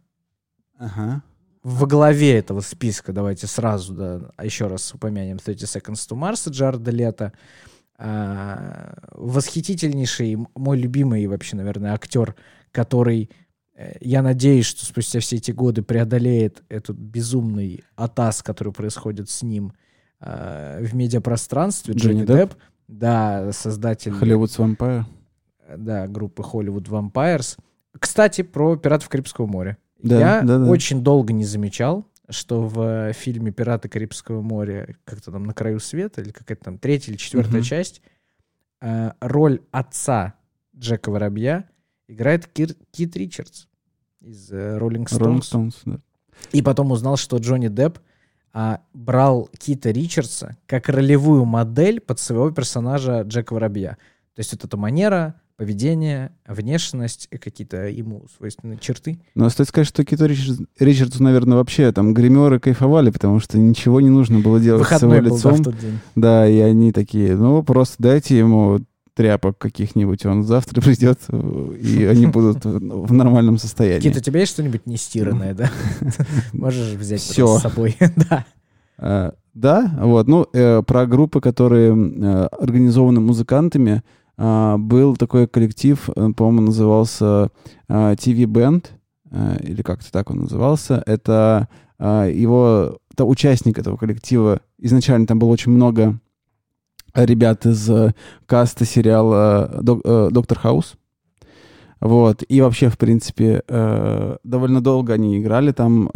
ага. 0.79 1.23
Во 1.63 1.87
главе 1.87 2.39
этого 2.39 2.61
списка, 2.61 3.13
давайте 3.13 3.47
сразу, 3.47 3.93
да, 3.95 4.45
еще 4.45 4.69
раз 4.69 4.95
упомянем 4.95 5.39
30 5.39 5.77
Seconds 5.77 6.09
to 6.09 6.17
Mars 6.17 6.49
Джарда 6.51 6.91
Лето. 6.91 7.33
А, 7.33 7.78
восхитительнейший, 7.99 10.39
мой 10.55 10.79
любимый 10.79 11.27
вообще, 11.27 11.57
наверное, 11.57 11.95
актер, 11.95 12.37
который, 12.71 13.31
э, 13.75 13.97
я 14.01 14.23
надеюсь, 14.23 14.67
что 14.67 14.85
спустя 14.85 15.21
все 15.21 15.37
эти 15.37 15.51
годы 15.51 15.83
преодолеет 15.83 16.63
этот 16.69 16.97
безумный 16.97 17.85
атас, 17.97 18.43
который 18.43 18.73
происходит 18.73 19.31
с 19.31 19.43
ним 19.43 19.73
а, 20.21 20.81
в 20.81 20.95
медиапространстве. 20.95 21.95
Джонни, 21.95 22.25
Джонни 22.25 22.27
Депп. 22.27 22.51
Депп. 22.51 22.59
Да, 22.89 23.53
создатель... 23.53 24.13
Hollywood 24.13 24.57
Vampire. 24.57 25.05
Да, 25.77 26.07
группы 26.07 26.43
Hollywood 26.43 26.89
Vampires. 26.89 27.59
Кстати, 27.99 28.43
про 28.43 28.77
«Пиратов 28.77 29.09
Карибского 29.09 29.47
моря». 29.47 29.77
Да, 30.03 30.19
я 30.19 30.43
да, 30.43 30.59
да. 30.59 30.71
очень 30.71 31.03
долго 31.03 31.33
не 31.33 31.45
замечал, 31.45 32.07
что 32.29 32.63
в 32.63 33.13
фильме 33.13 33.53
«Пираты 33.53 33.89
Карибского 33.89 34.43
моря» 34.43 34.97
как-то 35.05 35.33
там 35.33 35.45
«На 35.45 35.55
краю 35.55 35.81
света» 35.81 36.21
или 36.21 36.31
какая-то 36.31 36.65
там 36.65 36.79
третья 36.79 37.13
или 37.13 37.19
четвертая 37.19 37.61
mm-hmm. 37.61 37.65
часть, 37.65 38.03
э, 38.81 39.13
роль 39.21 39.61
отца 39.71 40.35
Джека 40.77 41.11
Воробья 41.11 41.69
играет 42.07 42.47
Кир, 42.47 42.75
Кит 42.91 43.17
Ричардс 43.17 43.67
из 44.21 44.51
Роллинг 44.51 45.11
э, 45.13 45.15
Стоунс. 45.15 45.81
да. 45.85 46.01
И 46.53 46.63
потом 46.63 46.93
узнал, 46.93 47.17
что 47.17 47.39
Джонни 47.39 47.69
Депп 47.69 47.99
а, 48.53 48.81
брал 48.93 49.51
Кита 49.59 49.91
Ричардса 49.91 50.57
как 50.67 50.89
ролевую 50.89 51.45
модель 51.45 52.01
под 52.01 52.19
своего 52.19 52.51
персонажа 52.51 53.23
Джека 53.23 53.53
Воробья. 53.53 53.99
То 54.35 54.41
есть 54.41 54.53
вот 54.53 54.65
эта 54.65 54.77
манера, 54.77 55.41
поведение, 55.59 56.31
внешность 56.47 57.27
и 57.33 57.37
какие-то 57.37 57.89
ему 57.89 58.27
свойственные 58.37 58.79
черты. 58.79 59.19
Ну, 59.35 59.51
стоит 59.51 59.69
сказать, 59.69 59.89
что 59.89 60.05
Киту 60.05 60.25
Ричардс, 60.25 60.61
Ричардсу, 60.79 61.21
наверное, 61.21 61.59
вообще 61.59 61.91
там 61.91 62.15
гримеры 62.15 62.61
кайфовали, 62.61 63.11
потому 63.11 63.41
что 63.41 63.59
ничего 63.59 64.01
не 64.01 64.09
нужно 64.09 64.39
было 64.39 64.61
делать 64.61 64.83
Выходной 64.83 65.19
с 65.19 65.25
его 65.25 65.35
лицом. 65.35 65.57
Был, 65.57 65.65
да, 65.65 65.71
в 65.71 65.75
тот 65.75 65.79
день. 65.81 65.99
да, 66.15 66.49
и 66.49 66.61
они 66.61 66.93
такие, 66.93 67.37
ну, 67.37 67.65
просто 67.65 67.97
дайте 67.99 68.39
ему 68.39 68.79
тряпок 69.15 69.59
каких-нибудь, 69.59 70.25
он 70.27 70.45
завтра 70.45 70.81
придет, 70.81 71.19
и 71.29 72.05
они 72.05 72.27
будут 72.29 72.65
в 72.65 73.13
нормальном 73.13 73.59
состоянии. 73.59 74.01
Кит, 74.01 74.17
у 74.17 74.21
тебя 74.21 74.39
есть 74.39 74.53
что-нибудь 74.53 74.87
нестиранное, 74.87 75.55
да? 75.55 75.73
Можешь 76.53 76.93
взять 76.93 77.21
с 77.21 77.59
собой, 77.59 77.97
да. 78.31 78.47
А, 78.97 79.35
да, 79.55 79.93
вот, 80.03 80.29
ну, 80.29 80.47
э, 80.53 80.83
про 80.87 81.07
группы, 81.07 81.41
которые 81.41 81.97
э, 81.97 82.47
организованы 82.47 83.19
музыкантами, 83.19 84.05
а, 84.05 84.19
был 84.39 85.17
такой 85.17 85.49
коллектив, 85.49 86.09
э, 86.09 86.31
по-моему, 86.37 86.61
назывался 86.63 87.51
TV 87.89 88.45
Band, 88.45 88.87
или 89.63 89.83
как-то 89.83 90.11
так 90.13 90.31
он 90.31 90.39
назывался. 90.39 91.03
Это 91.05 91.69
его, 91.99 92.99
это 93.13 93.25
участник 93.25 93.79
этого 93.79 93.97
коллектива. 93.97 94.61
Изначально 94.79 95.27
там 95.27 95.39
было 95.39 95.51
очень 95.51 95.73
много 95.73 96.19
ребят 97.15 97.67
из 97.67 97.91
каста 98.47 98.85
сериала 98.85 99.81
«Доктор 99.83 100.59
Хаус». 100.59 100.95
Вот. 102.01 102.43
И 102.49 102.61
вообще, 102.61 102.89
в 102.89 102.97
принципе, 102.97 103.63
довольно 104.45 104.81
долго 104.81 105.13
они 105.15 105.39
играли 105.39 105.73
там 105.73 106.09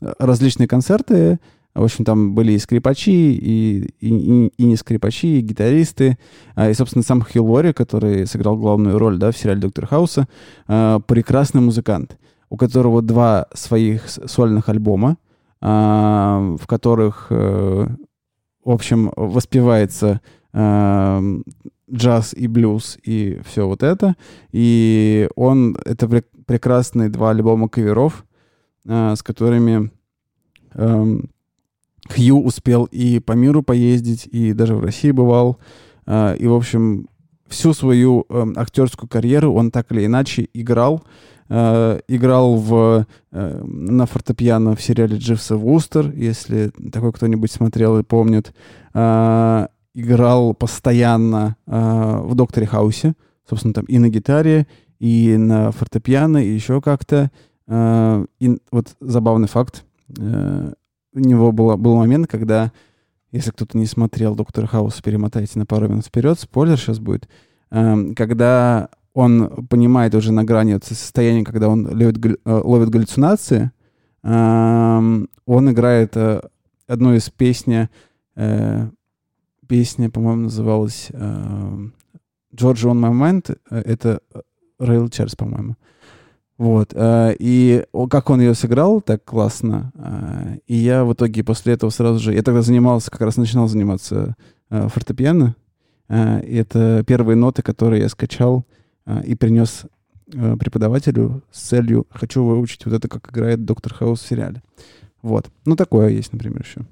различные 0.00 0.66
концерты, 0.66 1.38
в 1.76 1.84
общем, 1.84 2.06
там 2.06 2.34
были 2.34 2.52
и 2.52 2.58
скрипачи, 2.58 3.34
и, 3.34 3.90
и, 4.00 4.46
и 4.56 4.64
не 4.64 4.76
скрипачи, 4.76 5.38
и 5.38 5.42
гитаристы. 5.42 6.16
А, 6.54 6.70
и, 6.70 6.74
собственно, 6.74 7.02
сам 7.02 7.22
Хилл 7.22 7.74
который 7.74 8.26
сыграл 8.26 8.56
главную 8.56 8.98
роль 8.98 9.18
да, 9.18 9.30
в 9.30 9.36
сериале 9.36 9.60
«Доктор 9.60 9.86
Хауса», 9.86 10.26
а, 10.66 11.00
прекрасный 11.00 11.60
музыкант, 11.60 12.16
у 12.48 12.56
которого 12.56 13.02
два 13.02 13.48
своих 13.52 14.08
сольных 14.08 14.70
альбома, 14.70 15.18
а, 15.60 16.56
в 16.58 16.66
которых, 16.66 17.26
э, 17.30 17.88
в 18.64 18.70
общем, 18.70 19.12
воспевается 19.14 20.20
джаз 20.54 22.32
и 22.32 22.46
блюз 22.46 22.98
и 23.04 23.40
все 23.44 23.66
вот 23.68 23.82
это. 23.82 24.16
И 24.52 25.28
он... 25.36 25.76
Это 25.84 26.08
прекрасные 26.46 27.10
два 27.10 27.30
альбома 27.30 27.68
каверов, 27.68 28.24
с 28.86 29.22
которыми 29.22 29.90
эм, 30.72 31.28
Хью 32.08 32.42
успел 32.42 32.84
и 32.84 33.18
по 33.18 33.32
миру 33.32 33.62
поездить, 33.62 34.28
и 34.30 34.52
даже 34.52 34.74
в 34.74 34.80
России 34.80 35.10
бывал. 35.10 35.58
А, 36.06 36.34
и, 36.34 36.46
в 36.46 36.54
общем, 36.54 37.08
всю 37.48 37.72
свою 37.74 38.26
эм, 38.28 38.54
актерскую 38.56 39.08
карьеру 39.08 39.52
он 39.52 39.70
так 39.70 39.92
или 39.92 40.06
иначе 40.06 40.48
играл. 40.52 41.02
Uh, 41.48 42.02
играл 42.08 42.56
в, 42.56 43.06
uh, 43.30 43.64
на 43.64 44.06
фортепиано 44.06 44.74
в 44.74 44.82
сериале 44.82 45.16
Дживса 45.16 45.56
Вустер, 45.56 46.10
если 46.10 46.72
такой 46.90 47.12
кто-нибудь 47.12 47.52
смотрел 47.52 48.00
и 48.00 48.02
помнит. 48.02 48.52
Uh, 48.92 49.68
играл 49.94 50.54
постоянно 50.54 51.54
в 51.66 52.34
Докторе 52.34 52.66
Хаусе, 52.66 53.14
собственно, 53.48 53.74
там 53.74 53.84
и 53.84 53.98
на 53.98 54.08
гитаре, 54.08 54.66
и 54.98 55.36
на 55.36 55.70
фортепиано, 55.70 56.38
и 56.38 56.48
еще 56.48 56.80
как-то. 56.80 57.30
И 57.70 58.58
вот 58.72 58.88
забавный 59.00 59.48
факт 59.48 59.84
у 61.16 61.20
него 61.20 61.50
было, 61.50 61.76
был 61.76 61.96
момент, 61.96 62.28
когда, 62.28 62.72
если 63.32 63.50
кто-то 63.50 63.76
не 63.78 63.86
смотрел 63.86 64.34
«Доктор 64.34 64.66
Хаус», 64.66 65.00
перемотайте 65.00 65.58
на 65.58 65.66
пару 65.66 65.88
минут 65.88 66.06
вперед, 66.06 66.38
спойлер 66.38 66.78
сейчас 66.78 66.98
будет, 66.98 67.28
э, 67.70 68.12
когда 68.14 68.90
он 69.14 69.66
понимает 69.68 70.14
уже 70.14 70.30
на 70.32 70.44
грани 70.44 70.74
вот 70.74 70.84
состояния, 70.84 71.42
когда 71.42 71.68
он 71.68 71.86
ловит, 71.86 72.18
э, 72.24 72.38
ловит 72.44 72.90
галлюцинации, 72.90 73.70
э, 74.22 75.26
он 75.46 75.70
играет 75.70 76.16
э, 76.16 76.42
одну 76.86 77.14
из 77.14 77.30
песни, 77.30 77.88
э, 78.36 78.90
песня, 79.66 80.10
по-моему, 80.10 80.42
называлась 80.42 81.08
э, 81.12 81.88
«Georgia 82.54 82.92
on 82.92 83.00
my 83.00 83.12
mind», 83.12 83.58
э, 83.70 83.80
это 83.80 84.20
Rail 84.78 85.08
Chairs, 85.08 85.34
по-моему. 85.34 85.76
Вот. 86.58 86.92
Э, 86.94 87.34
и 87.38 87.84
как 88.10 88.30
он 88.30 88.40
ее 88.40 88.54
сыграл 88.54 89.00
так 89.00 89.24
классно. 89.24 89.92
Э, 89.94 90.58
и 90.66 90.74
я 90.74 91.04
в 91.04 91.12
итоге 91.12 91.44
после 91.44 91.74
этого 91.74 91.90
сразу 91.90 92.18
же... 92.18 92.34
Я 92.34 92.42
тогда 92.42 92.62
занимался, 92.62 93.10
как 93.10 93.20
раз 93.20 93.36
начинал 93.36 93.68
заниматься 93.68 94.34
э, 94.70 94.88
фортепиано. 94.88 95.54
И 96.08 96.56
это 96.56 97.02
первые 97.04 97.34
ноты, 97.34 97.62
которые 97.62 98.02
я 98.02 98.08
скачал 98.08 98.64
и 99.24 99.34
принес 99.34 99.86
преподавателю 100.26 101.42
с 101.50 101.62
целью 101.62 102.06
«хочу 102.10 102.44
выучить 102.44 102.84
вот 102.84 102.94
это, 102.94 103.08
как 103.08 103.32
играет 103.32 103.64
доктор 103.64 103.92
Хаус 103.92 104.20
в 104.20 104.28
сериале». 104.28 104.62
Вот. 105.22 105.50
Ну, 105.64 105.74
такое 105.74 106.10
есть, 106.10 106.32
например, 106.32 106.64
еще. 106.64 106.86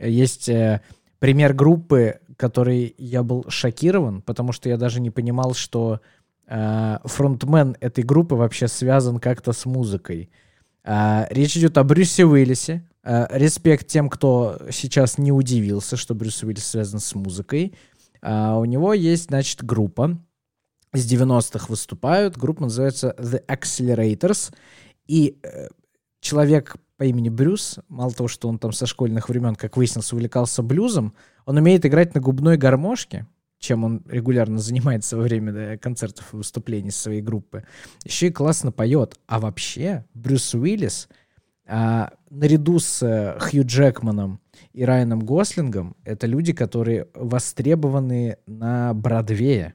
Есть 0.00 0.48
э, 0.48 0.80
пример 1.20 1.54
группы, 1.54 2.18
который 2.36 2.92
я 2.98 3.22
был 3.22 3.44
шокирован, 3.48 4.22
потому 4.22 4.50
что 4.50 4.68
я 4.68 4.76
даже 4.76 5.00
не 5.00 5.10
понимал, 5.10 5.54
что 5.54 6.00
фронтмен 6.48 7.76
этой 7.80 8.04
группы 8.04 8.34
вообще 8.34 8.68
связан 8.68 9.18
как-то 9.18 9.52
с 9.52 9.66
музыкой. 9.66 10.30
Э, 10.84 11.26
речь 11.30 11.56
идет 11.56 11.76
о 11.76 11.84
Брюсе 11.84 12.24
Уиллисе. 12.24 12.88
Э, 13.02 13.26
респект 13.30 13.86
тем, 13.86 14.08
кто 14.08 14.58
сейчас 14.70 15.18
не 15.18 15.30
удивился, 15.30 15.96
что 15.96 16.14
Брюс 16.14 16.42
Уиллис 16.42 16.66
связан 16.66 17.00
с 17.00 17.14
музыкой. 17.14 17.74
У 18.20 18.64
него 18.64 18.94
есть, 18.94 19.26
значит, 19.26 19.62
группа. 19.62 20.18
С 20.92 21.06
90-х 21.12 21.66
выступают. 21.68 22.36
Группа 22.36 22.62
называется 22.62 23.14
The 23.16 23.46
Accelerators. 23.46 24.52
И 25.06 25.38
человек 26.20 26.76
по 26.96 27.04
имени 27.04 27.28
Брюс, 27.28 27.78
мало 27.88 28.12
того, 28.12 28.28
что 28.28 28.48
он 28.48 28.58
там 28.58 28.72
со 28.72 28.86
школьных 28.86 29.28
времен, 29.28 29.54
как 29.54 29.76
выяснилось, 29.76 30.12
увлекался 30.12 30.62
блюзом, 30.62 31.14
он 31.46 31.56
умеет 31.56 31.86
играть 31.86 32.14
на 32.14 32.20
губной 32.20 32.56
гармошке, 32.56 33.26
чем 33.58 33.84
он 33.84 34.02
регулярно 34.08 34.58
занимается 34.58 35.16
во 35.16 35.22
время 35.22 35.52
да, 35.52 35.76
концертов 35.76 36.32
и 36.32 36.36
выступлений 36.36 36.90
своей 36.90 37.20
группы. 37.20 37.64
Еще 38.04 38.28
и 38.28 38.32
классно 38.32 38.72
поет. 38.72 39.18
А 39.26 39.40
вообще 39.40 40.04
Брюс 40.14 40.54
Уиллис 40.54 41.08
а, 41.66 42.12
наряду 42.30 42.78
с 42.78 43.02
а, 43.02 43.38
Хью 43.40 43.64
Джекманом 43.64 44.40
и 44.72 44.84
Райаном 44.84 45.20
Гослингом 45.20 45.96
это 46.04 46.26
люди, 46.26 46.52
которые 46.52 47.08
востребованы 47.14 48.38
на 48.46 48.94
Бродвее. 48.94 49.74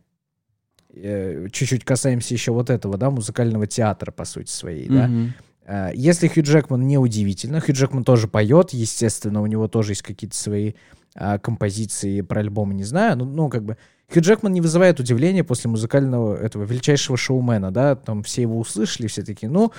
Э, 0.96 1.48
чуть-чуть 1.52 1.84
касаемся 1.84 2.34
еще 2.34 2.52
вот 2.52 2.70
этого, 2.70 2.98
да, 2.98 3.10
музыкального 3.10 3.68
театра, 3.68 4.12
по 4.12 4.26
сути 4.26 4.50
своей, 4.50 4.88
mm-hmm. 4.88 5.30
да. 5.66 5.90
Если 5.94 6.28
Хью 6.28 6.44
Джекман 6.44 6.86
не 6.86 6.98
удивительно, 6.98 7.62
Хью 7.62 7.74
Джекман 7.74 8.04
тоже 8.04 8.28
поет, 8.28 8.72
естественно, 8.72 9.42
у 9.42 9.46
него 9.46 9.68
тоже 9.70 9.94
есть 9.94 10.02
какие-то 10.02 10.36
свои 10.36 10.74
а, 11.16 11.38
композиции 11.40 12.22
про 12.22 12.42
альбомы, 12.42 12.74
не 12.74 12.84
знаю, 12.84 13.18
ну, 13.18 13.26
ну, 13.26 13.50
как 13.50 13.64
бы, 13.64 13.78
Хью 14.12 14.22
Джекман 14.22 14.54
не 14.54 14.62
вызывает 14.62 15.00
удивления 15.00 15.44
после 15.44 15.70
музыкального 15.70 16.36
этого 16.36 16.64
величайшего 16.64 17.18
шоумена, 17.18 17.72
да, 17.72 17.96
там 17.96 18.24
все 18.24 18.44
его 18.44 18.60
услышали, 18.60 19.08
все 19.08 19.24
такие, 19.24 19.50
ну, 19.50 19.72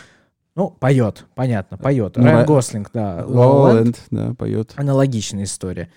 ну, 0.57 0.71
поет, 0.71 1.27
понятно, 1.35 1.77
поет. 1.77 2.17
Ну, 2.17 2.25
Райан 2.25 2.47
Гослинг, 2.47 2.91
да. 2.93 3.25
Лоуленд, 3.27 4.01
да, 4.11 4.35
поет. 4.35 4.73
Аналогичная 4.77 5.45
история. 5.45 5.91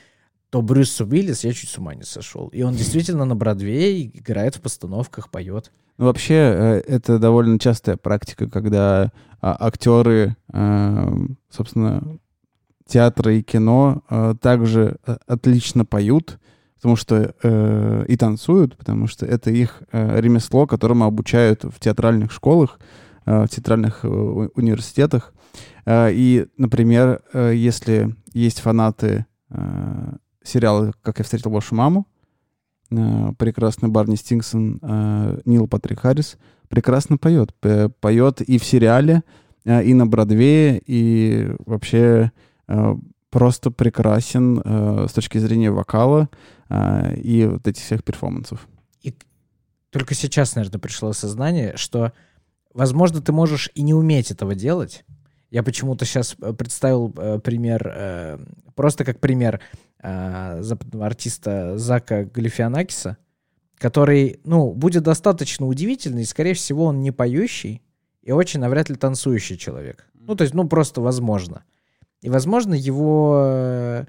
То 0.50 0.62
Брюс 0.62 1.00
Уиллис, 1.00 1.44
я 1.44 1.54
чуть 1.54 1.70
с 1.70 1.78
ума 1.78 1.94
не 1.94 2.04
сошел. 2.04 2.48
И 2.48 2.64
он 2.64 2.74
действительно 2.76 3.26
на 3.26 3.36
Бродвее 3.36 4.08
играет 4.08 4.56
в 4.56 4.62
постановках, 4.62 5.30
поет. 5.30 5.72
Ну, 5.98 6.06
вообще, 6.06 6.34
э, 6.34 6.82
это 6.88 7.20
довольно 7.20 7.60
частая 7.60 7.98
практика, 7.98 8.50
когда 8.50 9.12
а, 9.42 9.58
актеры, 9.60 10.36
а, 10.52 11.14
собственно, 11.50 12.18
театра 12.88 13.34
и 13.34 13.42
кино 13.42 14.04
а, 14.10 14.36
также 14.36 14.98
отлично 15.28 15.86
поют, 15.86 16.40
потому 16.78 16.96
что 16.96 17.34
э, 17.42 18.06
и 18.08 18.16
танцуют, 18.18 18.78
потому 18.78 19.08
что 19.08 19.26
это 19.26 19.50
их 19.50 19.82
э, 19.92 20.22
ремесло, 20.22 20.68
которому 20.68 21.06
обучают 21.06 21.64
в 21.64 21.80
театральных 21.80 22.32
школах, 22.32 22.80
э, 23.26 23.46
в 23.46 23.50
театральных 23.50 24.06
э, 24.06 24.08
университетах. 24.08 25.34
Э, 25.86 26.10
и, 26.12 26.46
например, 26.58 27.22
э, 27.34 27.54
если 27.56 28.16
есть 28.34 28.60
фанаты 28.60 29.26
э, 29.50 30.14
сериала 30.44 30.94
«Как 31.02 31.18
я 31.18 31.24
встретил 31.24 31.50
вашу 31.50 31.74
маму», 31.74 32.06
э, 32.92 33.32
прекрасный 33.40 33.90
Барни 33.90 34.16
Стингсон, 34.16 34.80
э, 34.82 35.42
Нил 35.46 35.68
Патрик 35.68 36.02
Харрис 36.02 36.38
прекрасно 36.70 37.18
поет. 37.18 37.56
Поет 38.00 38.42
и 38.42 38.60
в 38.60 38.64
сериале, 38.64 39.24
э, 39.66 39.84
и 39.84 39.96
на 39.96 40.06
Бродвее, 40.06 40.80
и 40.86 41.50
вообще 41.66 41.98
э, 41.98 42.30
просто 43.30 43.72
прекрасен 43.72 44.62
э, 44.64 45.08
с 45.10 45.14
точки 45.14 45.38
зрения 45.38 45.72
вокала 45.72 46.30
э, 46.70 47.16
и 47.18 47.46
вот 47.46 47.68
этих 47.68 47.84
всех 47.84 48.04
перформансов. 48.04 48.68
И 49.02 49.14
только 49.90 50.16
сейчас, 50.16 50.56
наверное, 50.56 50.80
пришло 50.80 51.10
осознание, 51.10 51.76
что, 51.76 52.14
возможно, 52.74 53.22
ты 53.22 53.32
можешь 53.32 53.70
и 53.76 53.82
не 53.82 53.94
уметь 53.94 54.32
этого 54.32 54.56
делать. 54.56 55.04
Я 55.50 55.64
почему-то 55.64 56.06
сейчас 56.06 56.36
э, 56.42 56.54
представил 56.54 57.14
э, 57.18 57.40
пример, 57.40 57.92
э, 57.94 58.40
просто 58.76 59.04
как 59.04 59.20
пример 59.20 59.62
э, 60.02 60.62
западного 60.62 61.06
артиста 61.06 61.78
Зака 61.78 62.24
Галифианакиса, 62.24 63.18
который, 63.78 64.40
ну, 64.46 64.74
будет 64.74 65.04
достаточно 65.04 65.68
удивительный, 65.68 66.24
и, 66.24 66.26
скорее 66.26 66.54
всего, 66.54 66.86
он 66.86 67.02
не 67.02 67.12
поющий 67.12 67.82
и 68.24 68.32
очень 68.32 68.62
навряд 68.62 68.90
ли 68.90 68.96
танцующий 68.96 69.58
человек. 69.58 70.08
Ну, 70.14 70.36
то 70.36 70.44
есть, 70.44 70.54
ну, 70.54 70.68
просто 70.68 71.02
возможно. 71.02 71.64
И, 72.22 72.30
возможно, 72.30 72.74
его 72.74 73.42
э, 73.46 74.06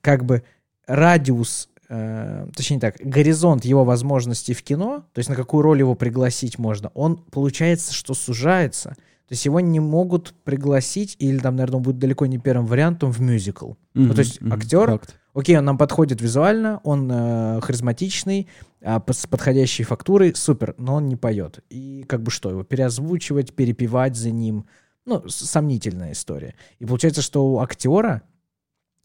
как 0.00 0.24
бы 0.24 0.42
радиус, 0.86 1.68
э, 1.88 2.46
точнее 2.54 2.80
так, 2.80 2.96
горизонт 3.00 3.64
его 3.64 3.84
возможностей 3.84 4.54
в 4.54 4.62
кино, 4.62 5.04
то 5.12 5.18
есть 5.18 5.30
на 5.30 5.36
какую 5.36 5.62
роль 5.62 5.78
его 5.78 5.94
пригласить 5.94 6.58
можно, 6.58 6.90
он 6.94 7.16
получается, 7.16 7.94
что 7.94 8.14
сужается. 8.14 8.90
То 8.90 9.34
есть 9.34 9.44
его 9.44 9.60
не 9.60 9.78
могут 9.78 10.34
пригласить, 10.42 11.14
или 11.20 11.38
там, 11.38 11.54
наверное, 11.54 11.76
он 11.76 11.82
будет 11.84 11.98
далеко 11.98 12.26
не 12.26 12.38
первым 12.38 12.66
вариантом 12.66 13.12
в 13.12 13.20
мюзикл. 13.20 13.70
Mm-hmm, 13.70 13.76
ну, 13.94 14.14
то 14.14 14.18
есть 14.18 14.38
mm-hmm, 14.38 14.54
актер, 14.54 14.86
факт. 14.88 15.14
окей, 15.34 15.56
он 15.56 15.64
нам 15.64 15.78
подходит 15.78 16.20
визуально, 16.20 16.80
он 16.82 17.08
э, 17.12 17.60
харизматичный, 17.62 18.48
э, 18.80 18.98
с 19.08 19.26
подходящей 19.28 19.84
фактурой, 19.84 20.34
супер, 20.34 20.74
но 20.78 20.96
он 20.96 21.06
не 21.06 21.14
поет. 21.14 21.60
И 21.70 22.04
как 22.08 22.24
бы 22.24 22.32
что, 22.32 22.50
его 22.50 22.64
переозвучивать, 22.64 23.54
перепевать 23.54 24.16
за 24.16 24.30
ним– 24.30 24.66
ну, 25.10 25.28
сомнительная 25.28 26.12
история. 26.12 26.54
И 26.78 26.86
получается, 26.86 27.20
что 27.20 27.44
у 27.44 27.58
актера, 27.58 28.22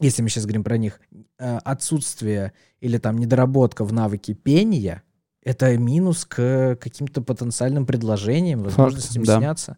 если 0.00 0.22
мы 0.22 0.28
сейчас 0.28 0.44
говорим 0.44 0.62
про 0.62 0.76
них, 0.76 1.00
э, 1.38 1.58
отсутствие 1.58 2.52
или 2.80 2.98
там 2.98 3.18
недоработка 3.18 3.84
в 3.84 3.92
навыке 3.92 4.34
пения, 4.34 5.02
это 5.42 5.76
минус 5.76 6.24
к 6.24 6.78
каким-то 6.80 7.22
потенциальным 7.22 7.86
предложениям, 7.86 8.62
возможностям 8.62 9.24
Факт, 9.24 9.26
да. 9.26 9.38
сняться. 9.38 9.76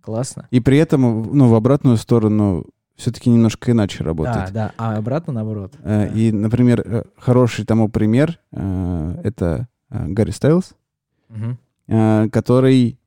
Классно. 0.00 0.48
И 0.50 0.60
при 0.60 0.78
этом, 0.78 1.36
ну, 1.36 1.48
в 1.48 1.54
обратную 1.54 1.96
сторону 1.96 2.66
все-таки 2.96 3.30
немножко 3.30 3.70
иначе 3.70 4.02
работает. 4.02 4.52
Да, 4.52 4.68
да, 4.68 4.72
а 4.76 4.96
обратно 4.96 5.32
наоборот. 5.32 5.74
Э, 5.84 6.12
и, 6.12 6.32
например, 6.32 6.82
э, 6.84 7.04
хороший 7.16 7.64
тому 7.64 7.88
пример— 7.88 8.40
это 8.50 9.68
Гарри 9.88 10.32
Стайлз, 10.32 10.74
угу. 11.28 12.30
который 12.30 12.98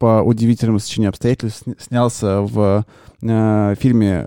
по 0.00 0.22
удивительному 0.22 0.78
сочинению 0.78 1.10
обстоятельств 1.10 1.64
снялся 1.78 2.40
в 2.40 2.86
э, 3.20 3.74
фильме 3.78 4.26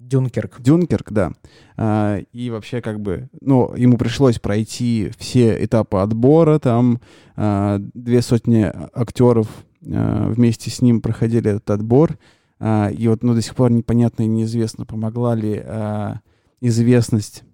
Дюнкерк. 0.00 0.60
Дюнкерк, 0.60 1.12
да. 1.12 1.32
А, 1.76 2.18
и 2.32 2.50
вообще 2.50 2.82
как 2.82 3.00
бы, 3.00 3.30
ну, 3.40 3.72
ему 3.76 3.96
пришлось 3.96 4.40
пройти 4.40 5.12
все 5.16 5.64
этапы 5.64 5.98
отбора, 5.98 6.58
там 6.58 7.00
а, 7.36 7.78
две 7.94 8.20
сотни 8.20 8.70
актеров 8.92 9.46
а, 9.86 10.28
вместе 10.28 10.70
с 10.70 10.82
ним 10.82 11.00
проходили 11.00 11.52
этот 11.52 11.70
отбор. 11.70 12.18
А, 12.58 12.88
и 12.90 13.06
вот, 13.06 13.22
ну, 13.22 13.34
до 13.34 13.42
сих 13.42 13.54
пор 13.54 13.70
непонятно 13.70 14.24
и 14.24 14.26
неизвестно, 14.26 14.86
помогла 14.86 15.36
ли 15.36 15.62
а, 15.64 16.20
известность 16.60 17.44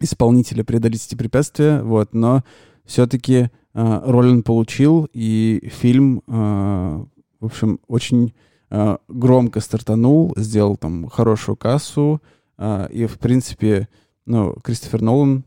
исполнителя 0.00 0.64
преодолеть 0.64 1.06
эти 1.06 1.14
препятствия, 1.14 1.82
вот, 1.82 2.14
но 2.14 2.42
все-таки 2.84 3.50
Э, 3.74 4.00
роль 4.04 4.28
он 4.28 4.42
получил, 4.42 5.08
и 5.12 5.68
фильм, 5.72 6.22
э, 6.26 7.04
в 7.40 7.44
общем, 7.44 7.80
очень 7.88 8.32
э, 8.70 8.96
громко 9.08 9.60
стартанул, 9.60 10.32
сделал 10.36 10.76
там 10.76 11.08
хорошую 11.08 11.56
кассу, 11.56 12.22
и, 12.56 13.06
в 13.06 13.18
принципе, 13.18 13.88
ну, 14.26 14.54
Кристофер 14.62 15.02
Нолан, 15.02 15.44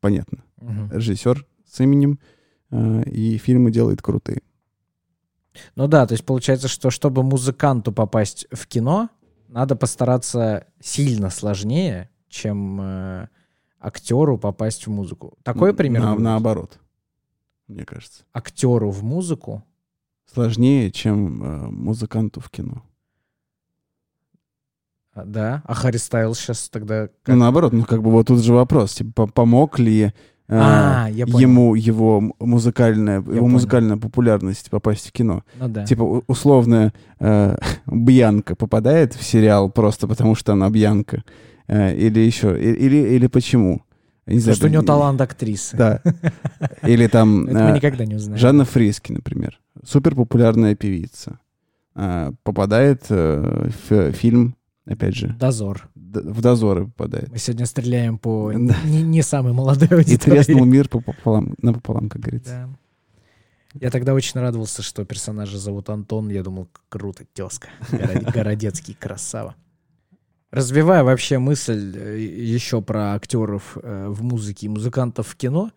понятно, 0.00 0.44
угу. 0.56 0.88
режиссер 0.90 1.46
с 1.70 1.78
именем, 1.80 2.18
и 3.04 3.36
фильмы 3.36 3.70
делает 3.70 4.00
крутые. 4.00 4.40
Ну 5.76 5.88
да, 5.88 6.06
то 6.06 6.14
есть 6.14 6.24
получается, 6.24 6.68
что 6.68 6.88
чтобы 6.88 7.22
музыканту 7.22 7.92
попасть 7.92 8.46
в 8.50 8.66
кино, 8.66 9.10
надо 9.48 9.76
постараться 9.76 10.68
сильно 10.80 11.28
сложнее, 11.28 12.08
чем 12.30 12.80
э, 12.80 13.28
актеру 13.80 14.38
попасть 14.38 14.86
в 14.86 14.90
музыку. 14.90 15.38
Такой 15.42 15.74
пример? 15.74 16.02
На, 16.02 16.14
наоборот 16.14 16.78
мне 17.70 17.84
кажется. 17.84 18.24
Актеру 18.32 18.90
в 18.90 19.02
музыку? 19.02 19.62
Сложнее, 20.32 20.90
чем 20.90 21.42
э, 21.42 21.70
музыканту 21.70 22.40
в 22.40 22.50
кино. 22.50 22.82
А, 25.12 25.24
да? 25.24 25.62
А 25.64 25.74
Харри 25.74 25.96
Стайлз 25.96 26.38
сейчас 26.38 26.68
тогда... 26.68 27.08
Как... 27.22 27.34
Ну, 27.34 27.36
наоборот, 27.36 27.72
ну, 27.72 27.84
как 27.84 28.02
бы 28.02 28.10
вот 28.10 28.26
тут 28.26 28.42
же 28.42 28.52
вопрос, 28.52 28.94
типа, 28.94 29.26
помог 29.26 29.78
ли 29.78 30.02
э, 30.02 30.12
а, 30.48 31.08
ему 31.10 31.74
его 31.74 32.32
музыкальная, 32.38 33.16
я 33.16 33.20
его 33.20 33.32
понял. 33.32 33.48
музыкальная 33.48 33.96
популярность 33.96 34.70
попасть 34.70 35.08
в 35.08 35.12
кино? 35.12 35.42
Ну, 35.58 35.68
да. 35.68 35.84
Типа, 35.84 36.22
условно, 36.26 36.92
э, 37.18 37.56
Бьянка 37.86 38.54
попадает 38.54 39.14
в 39.14 39.24
сериал 39.24 39.70
просто 39.70 40.06
потому, 40.06 40.34
что 40.36 40.52
она 40.52 40.70
Бьянка? 40.70 41.24
Э, 41.70 41.94
или 41.94 42.18
еще? 42.18 42.60
Или, 42.60 42.96
или 43.14 43.28
почему? 43.28 43.82
Не 44.26 44.40
знаю, 44.40 44.56
что 44.56 44.66
у 44.66 44.70
него 44.70 44.82
талант 44.82 45.20
актрисы. 45.20 45.76
Да. 45.76 46.02
Или 46.82 47.06
там... 47.06 47.46
Это 47.48 47.58
мы 47.58 47.70
э, 47.70 47.76
никогда 47.76 48.04
не 48.04 48.16
узнаем. 48.16 48.38
Жанна 48.38 48.64
Фриски, 48.64 49.12
например. 49.12 49.60
Супер 49.84 50.16
популярная 50.16 50.74
певица. 50.74 51.38
Попадает 52.42 53.04
э, 53.08 53.70
в 53.88 54.12
фильм, 54.12 54.56
опять 54.84 55.14
же... 55.14 55.28
Дозор. 55.38 55.88
В 55.94 56.40
дозоры 56.40 56.86
попадает. 56.86 57.30
Мы 57.30 57.38
сегодня 57.38 57.66
стреляем 57.66 58.18
по 58.18 58.52
не, 58.52 59.02
не 59.02 59.22
самой 59.22 59.52
молодой 59.52 59.88
аудитории. 59.90 60.14
И 60.14 60.16
треснул 60.16 60.64
мир 60.64 60.88
пополам, 60.88 61.54
напополам, 61.62 62.08
как 62.08 62.20
говорится. 62.20 62.68
Да. 63.72 63.80
Я 63.80 63.90
тогда 63.90 64.14
очень 64.14 64.40
радовался, 64.40 64.82
что 64.82 65.04
персонажа 65.04 65.56
зовут 65.58 65.88
Антон. 65.88 66.30
Я 66.30 66.42
думал, 66.42 66.68
круто, 66.88 67.24
тезка. 67.32 67.68
Городецкий 68.34 68.96
красава. 68.98 69.54
Развивая 70.50 71.04
вообще 71.04 71.38
мысль 71.38 71.96
э, 71.96 72.18
еще 72.18 72.82
про 72.82 73.14
актеров 73.14 73.78
э, 73.80 74.06
в 74.08 74.22
музыке 74.24 74.66
и 74.66 74.68
музыкантов 74.68 75.28
в 75.28 75.36
кино, 75.36 75.70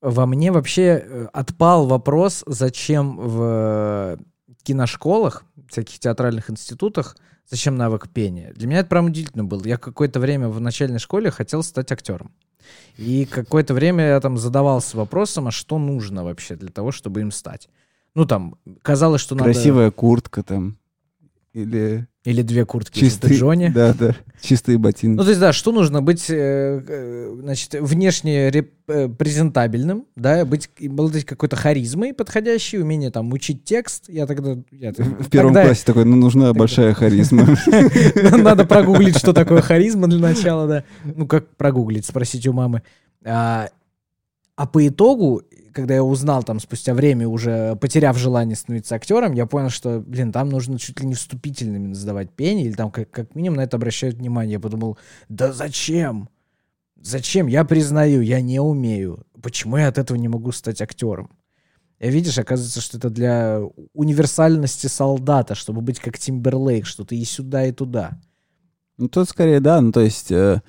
во 0.00 0.24
мне 0.24 0.52
вообще 0.52 1.04
э, 1.04 1.28
отпал 1.34 1.86
вопрос, 1.86 2.42
зачем 2.46 3.18
в 3.18 4.18
киношколах, 4.62 5.44
всяких 5.68 5.98
театральных 5.98 6.50
институтах, 6.50 7.16
зачем 7.46 7.76
навык 7.76 8.08
пения. 8.08 8.52
Для 8.54 8.68
меня 8.68 8.78
это 8.80 8.88
прям 8.88 9.06
удивительно 9.06 9.44
было. 9.44 9.62
Я 9.66 9.76
какое-то 9.76 10.18
время 10.18 10.48
в 10.48 10.60
начальной 10.60 10.98
школе 10.98 11.30
хотел 11.30 11.62
стать 11.62 11.92
актером. 11.92 12.32
И 12.96 13.26
какое-то 13.26 13.74
время 13.74 14.06
я 14.06 14.20
там 14.20 14.38
задавался 14.38 14.96
вопросом, 14.96 15.48
а 15.48 15.50
что 15.50 15.78
нужно 15.78 16.24
вообще 16.24 16.56
для 16.56 16.70
того, 16.70 16.90
чтобы 16.90 17.20
им 17.20 17.30
стать. 17.30 17.68
Ну, 18.14 18.24
там, 18.24 18.56
казалось, 18.82 19.20
что 19.20 19.34
Красивая 19.34 19.48
надо... 19.48 19.54
Красивая 19.54 19.90
куртка 19.90 20.42
там. 20.42 20.78
Или... 21.52 22.06
Или 22.24 22.42
две 22.42 22.66
куртки 22.66 23.00
чистые, 23.00 23.38
Джонни. 23.38 23.68
Да, 23.68 23.94
да, 23.94 24.14
чистые 24.42 24.76
ботинки. 24.76 25.16
Ну, 25.16 25.22
то 25.22 25.30
есть, 25.30 25.40
да, 25.40 25.54
что 25.54 25.72
нужно? 25.72 26.02
Быть, 26.02 26.28
э, 26.28 26.82
э, 26.86 27.36
значит, 27.40 27.74
внешне 27.80 28.50
э, 28.50 29.08
презентабельным, 29.08 30.04
да, 30.16 30.44
быть, 30.44 30.68
обладать 30.84 31.24
какой-то 31.24 31.56
харизмой 31.56 32.12
подходящей, 32.12 32.78
умение 32.78 33.10
там 33.10 33.32
учить 33.32 33.64
текст. 33.64 34.04
Я 34.08 34.26
тогда... 34.26 34.58
Я, 34.70 34.92
в 34.92 35.30
первом 35.30 35.54
тогда... 35.54 35.68
классе 35.68 35.82
такой, 35.86 36.04
ну, 36.04 36.16
нужна 36.16 36.48
тогда... 36.48 36.58
большая 36.58 36.92
харизма. 36.92 37.46
Надо 38.14 38.64
прогуглить, 38.66 39.16
что 39.16 39.32
такое 39.32 39.62
харизма 39.62 40.06
для 40.06 40.18
начала, 40.18 40.66
да. 40.66 40.84
Ну, 41.04 41.26
как 41.26 41.56
прогуглить, 41.56 42.04
спросить 42.04 42.46
у 42.46 42.52
мамы. 42.52 42.82
А, 43.24 43.70
а 44.56 44.66
по 44.66 44.86
итогу 44.86 45.42
когда 45.72 45.94
я 45.94 46.02
узнал 46.02 46.42
там 46.42 46.60
спустя 46.60 46.94
время, 46.94 47.28
уже 47.28 47.76
потеряв 47.76 48.16
желание 48.18 48.56
становиться 48.56 48.94
актером, 48.94 49.32
я 49.32 49.46
понял, 49.46 49.70
что, 49.70 50.00
блин, 50.00 50.32
там 50.32 50.48
нужно 50.48 50.78
чуть 50.78 51.00
ли 51.00 51.06
не 51.06 51.14
вступительными 51.14 51.92
задавать 51.92 52.30
пение, 52.30 52.66
или 52.66 52.72
там 52.72 52.90
как, 52.90 53.10
как 53.10 53.34
минимум 53.34 53.56
на 53.56 53.62
это 53.62 53.76
обращают 53.76 54.16
внимание. 54.16 54.54
Я 54.54 54.60
подумал, 54.60 54.98
да 55.28 55.52
зачем? 55.52 56.28
Зачем? 57.00 57.46
Я 57.46 57.64
признаю, 57.64 58.20
я 58.20 58.40
не 58.40 58.60
умею. 58.60 59.26
Почему 59.42 59.76
я 59.76 59.88
от 59.88 59.98
этого 59.98 60.16
не 60.16 60.28
могу 60.28 60.52
стать 60.52 60.82
актером? 60.82 61.30
И 61.98 62.10
видишь, 62.10 62.38
оказывается, 62.38 62.80
что 62.80 62.98
это 62.98 63.10
для 63.10 63.60
универсальности 63.92 64.86
солдата, 64.86 65.54
чтобы 65.54 65.80
быть 65.80 66.00
как 66.00 66.18
Тимберлейк, 66.18 66.86
что 66.86 67.04
ты 67.04 67.16
и 67.16 67.24
сюда, 67.24 67.66
и 67.66 67.72
туда. 67.72 68.18
Ну, 68.96 69.08
тут 69.08 69.28
скорее, 69.28 69.60
да, 69.60 69.80
ну, 69.80 69.92
то 69.92 70.00
есть... 70.00 70.30
Э 70.30 70.60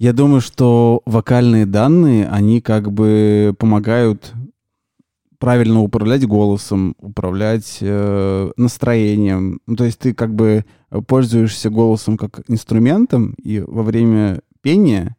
я 0.00 0.14
думаю, 0.14 0.40
что 0.40 1.02
вокальные 1.04 1.66
данные, 1.66 2.26
они 2.26 2.62
как 2.62 2.90
бы 2.90 3.54
помогают 3.58 4.32
правильно 5.38 5.82
управлять 5.82 6.26
голосом, 6.26 6.94
управлять 6.98 7.78
э, 7.82 8.50
настроением. 8.56 9.60
Ну, 9.66 9.76
то 9.76 9.84
есть 9.84 9.98
ты 9.98 10.14
как 10.14 10.34
бы 10.34 10.64
пользуешься 11.06 11.68
голосом 11.68 12.16
как 12.16 12.40
инструментом, 12.48 13.34
и 13.34 13.60
во 13.60 13.82
время 13.82 14.40
пения 14.62 15.16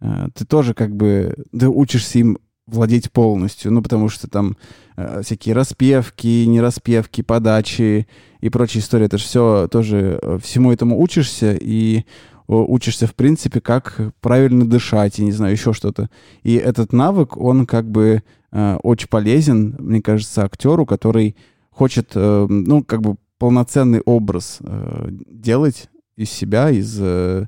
э, 0.00 0.28
ты 0.34 0.46
тоже 0.46 0.72
как 0.72 0.94
бы 0.94 1.34
ты 1.50 1.68
учишься 1.68 2.20
им 2.20 2.38
владеть 2.66 3.10
полностью, 3.10 3.72
ну, 3.72 3.82
потому 3.82 4.08
что 4.08 4.28
там 4.28 4.56
э, 4.96 5.22
всякие 5.24 5.56
распевки, 5.56 6.46
нераспевки, 6.46 7.22
подачи 7.22 8.06
и 8.40 8.48
прочая 8.50 8.82
история, 8.82 9.06
это 9.06 9.18
же 9.18 9.24
все 9.24 9.68
тоже 9.68 10.20
э, 10.22 10.38
всему 10.40 10.72
этому 10.72 11.00
учишься, 11.00 11.56
и 11.60 12.04
учишься, 12.46 13.06
в 13.06 13.14
принципе, 13.14 13.60
как 13.60 14.00
правильно 14.20 14.68
дышать, 14.68 15.18
и 15.18 15.24
не 15.24 15.32
знаю, 15.32 15.52
еще 15.52 15.72
что-то. 15.72 16.10
И 16.42 16.54
этот 16.54 16.92
навык, 16.92 17.36
он 17.36 17.66
как 17.66 17.90
бы 17.90 18.22
э, 18.50 18.76
очень 18.82 19.08
полезен, 19.08 19.76
мне 19.78 20.02
кажется, 20.02 20.44
актеру, 20.44 20.86
который 20.86 21.36
хочет, 21.70 22.12
э, 22.14 22.46
ну, 22.48 22.82
как 22.82 23.00
бы 23.00 23.16
полноценный 23.38 24.00
образ 24.00 24.58
э, 24.60 25.08
делать 25.10 25.88
из 26.16 26.30
себя, 26.30 26.70
из 26.70 26.96
э, 27.00 27.46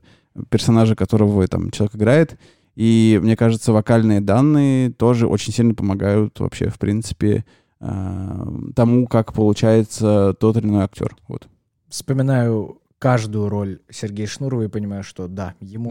персонажа, 0.49 0.97
которого 0.97 1.47
там 1.47 1.71
человек 1.71 1.97
играет. 1.97 2.39
И 2.75 3.21
мне 3.23 3.37
кажется, 3.37 3.73
вокальные 3.73 4.21
данные 4.21 4.91
тоже 4.91 5.29
очень 5.29 5.53
сильно 5.53 5.75
помогают 5.75 6.41
вообще, 6.41 6.69
в 6.69 6.79
принципе, 6.79 7.45
э, 7.81 8.47
тому, 8.75 9.07
как 9.07 9.33
получается 9.33 10.35
тот 10.41 10.57
или 10.57 10.67
иной 10.67 10.85
актер. 10.85 11.17
Вот. 11.29 11.47
Вспоминаю 11.89 12.79
каждую 13.05 13.51
роль 13.51 13.81
Сергея 13.91 14.27
Шнурова 14.27 14.63
и 14.63 14.69
понимаю, 14.69 15.03
что 15.03 15.29
да, 15.29 15.53
ему 15.61 15.91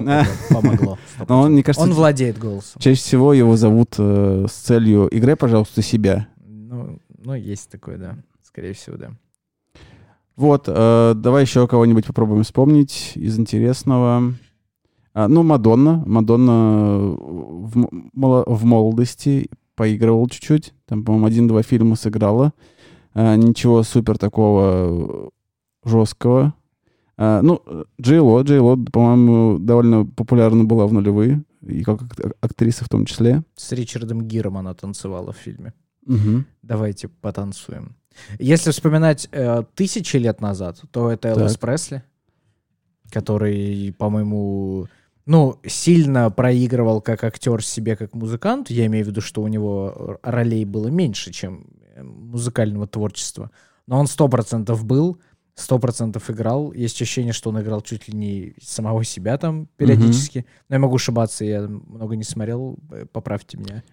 помогло. 0.50 0.98
Но 1.30 1.42
он, 1.42 1.52
мне 1.52 1.62
кажется, 1.62 1.88
он 1.88 1.94
владеет 1.94 2.40
голосом. 2.40 2.82
Чаще 2.82 3.00
всего 3.00 3.34
его 3.34 3.56
зовут 3.56 3.94
э, 4.00 4.48
с 4.50 4.54
целью 4.54 5.08
«играй, 5.12 5.36
пожалуйста, 5.36 5.84
себя». 5.84 6.28
Ну, 6.44 6.98
ну, 7.24 7.36
есть 7.36 7.70
такое, 7.70 8.00
да. 8.00 8.18
Скорее 8.42 8.74
всего, 8.74 8.98
да. 8.98 9.12
Вот, 10.36 10.64
э, 10.66 11.14
давай 11.16 11.44
еще 11.44 11.68
кого-нибудь 11.68 12.08
попробуем 12.08 12.42
вспомнить 12.42 13.12
из 13.14 13.38
интересного. 13.38 14.34
А, 15.14 15.28
ну, 15.28 15.44
Мадонна. 15.44 16.02
Мадонна 16.08 16.98
в, 16.98 17.90
в 18.12 18.66
молодости 18.66 19.52
поигрывал 19.76 20.28
чуть-чуть. 20.30 20.74
Там, 20.88 21.06
по-моему, 21.06 21.28
один-два 21.28 21.62
фильма 21.62 21.96
сыграла. 21.96 22.54
А, 23.14 23.36
ничего 23.36 23.84
супер 23.84 24.18
такого 24.18 25.30
жесткого. 25.86 26.56
А, 27.18 27.42
ну, 27.42 27.62
Джейло, 28.02 28.42
Джейло, 28.42 28.76
по-моему, 28.76 29.60
довольно 29.60 30.06
популярна 30.06 30.64
была 30.64 30.88
в 30.88 30.94
нулевые, 30.94 31.44
и 31.62 31.84
как 31.84 32.02
актриса 32.42 32.86
в 32.86 32.90
том 32.90 33.06
числе. 33.06 33.44
С 33.56 33.72
Ричардом 33.72 34.22
Гиром 34.22 34.58
она 34.58 34.74
танцевала 34.74 35.32
в 35.32 35.38
фильме. 35.38 35.74
Угу. 36.06 36.44
Давайте 36.64 37.08
потанцуем. 37.08 37.96
Если 38.40 38.72
вспоминать 38.72 39.28
э, 39.32 39.64
тысячи 39.76 40.18
лет 40.18 40.42
назад, 40.42 40.82
то 40.92 41.10
это 41.10 41.30
Элвис 41.30 41.58
Пресли, 41.58 42.04
который, 43.10 43.94
по-моему, 43.98 44.88
ну, 45.26 45.60
сильно 45.66 46.30
проигрывал 46.30 47.02
как 47.02 47.24
актер 47.24 47.64
себе, 47.64 47.96
как 47.96 48.14
музыкант. 48.14 48.70
Я 48.70 48.86
имею 48.88 49.06
в 49.06 49.08
виду, 49.08 49.22
что 49.22 49.42
у 49.42 49.48
него 49.48 50.20
ролей 50.22 50.66
было 50.66 50.88
меньше, 50.88 51.32
чем 51.32 51.68
э, 51.96 52.04
музыкального 52.04 52.88
творчества. 52.88 53.52
Но 53.88 54.00
он 54.00 54.08
сто 54.08 54.28
процентов 54.28 54.86
был 54.86 55.18
сто 55.56 55.80
процентов 55.80 56.30
играл. 56.30 56.72
Есть 56.74 57.02
ощущение, 57.02 57.34
что 57.34 57.50
он 57.50 57.62
играл 57.62 57.82
чуть 57.82 58.08
ли 58.08 58.18
не 58.18 58.54
самого 58.62 59.04
себя 59.04 59.38
там 59.38 59.68
периодически. 59.78 60.40
Mm-hmm. 60.40 60.66
Но 60.70 60.76
я 60.76 60.80
могу 60.80 60.96
ошибаться, 60.96 61.46
я 61.46 61.68
много 61.68 62.16
не 62.16 62.24
смотрел, 62.24 62.78
э, 62.92 63.06
поправьте 63.12 63.58
меня. 63.58 63.84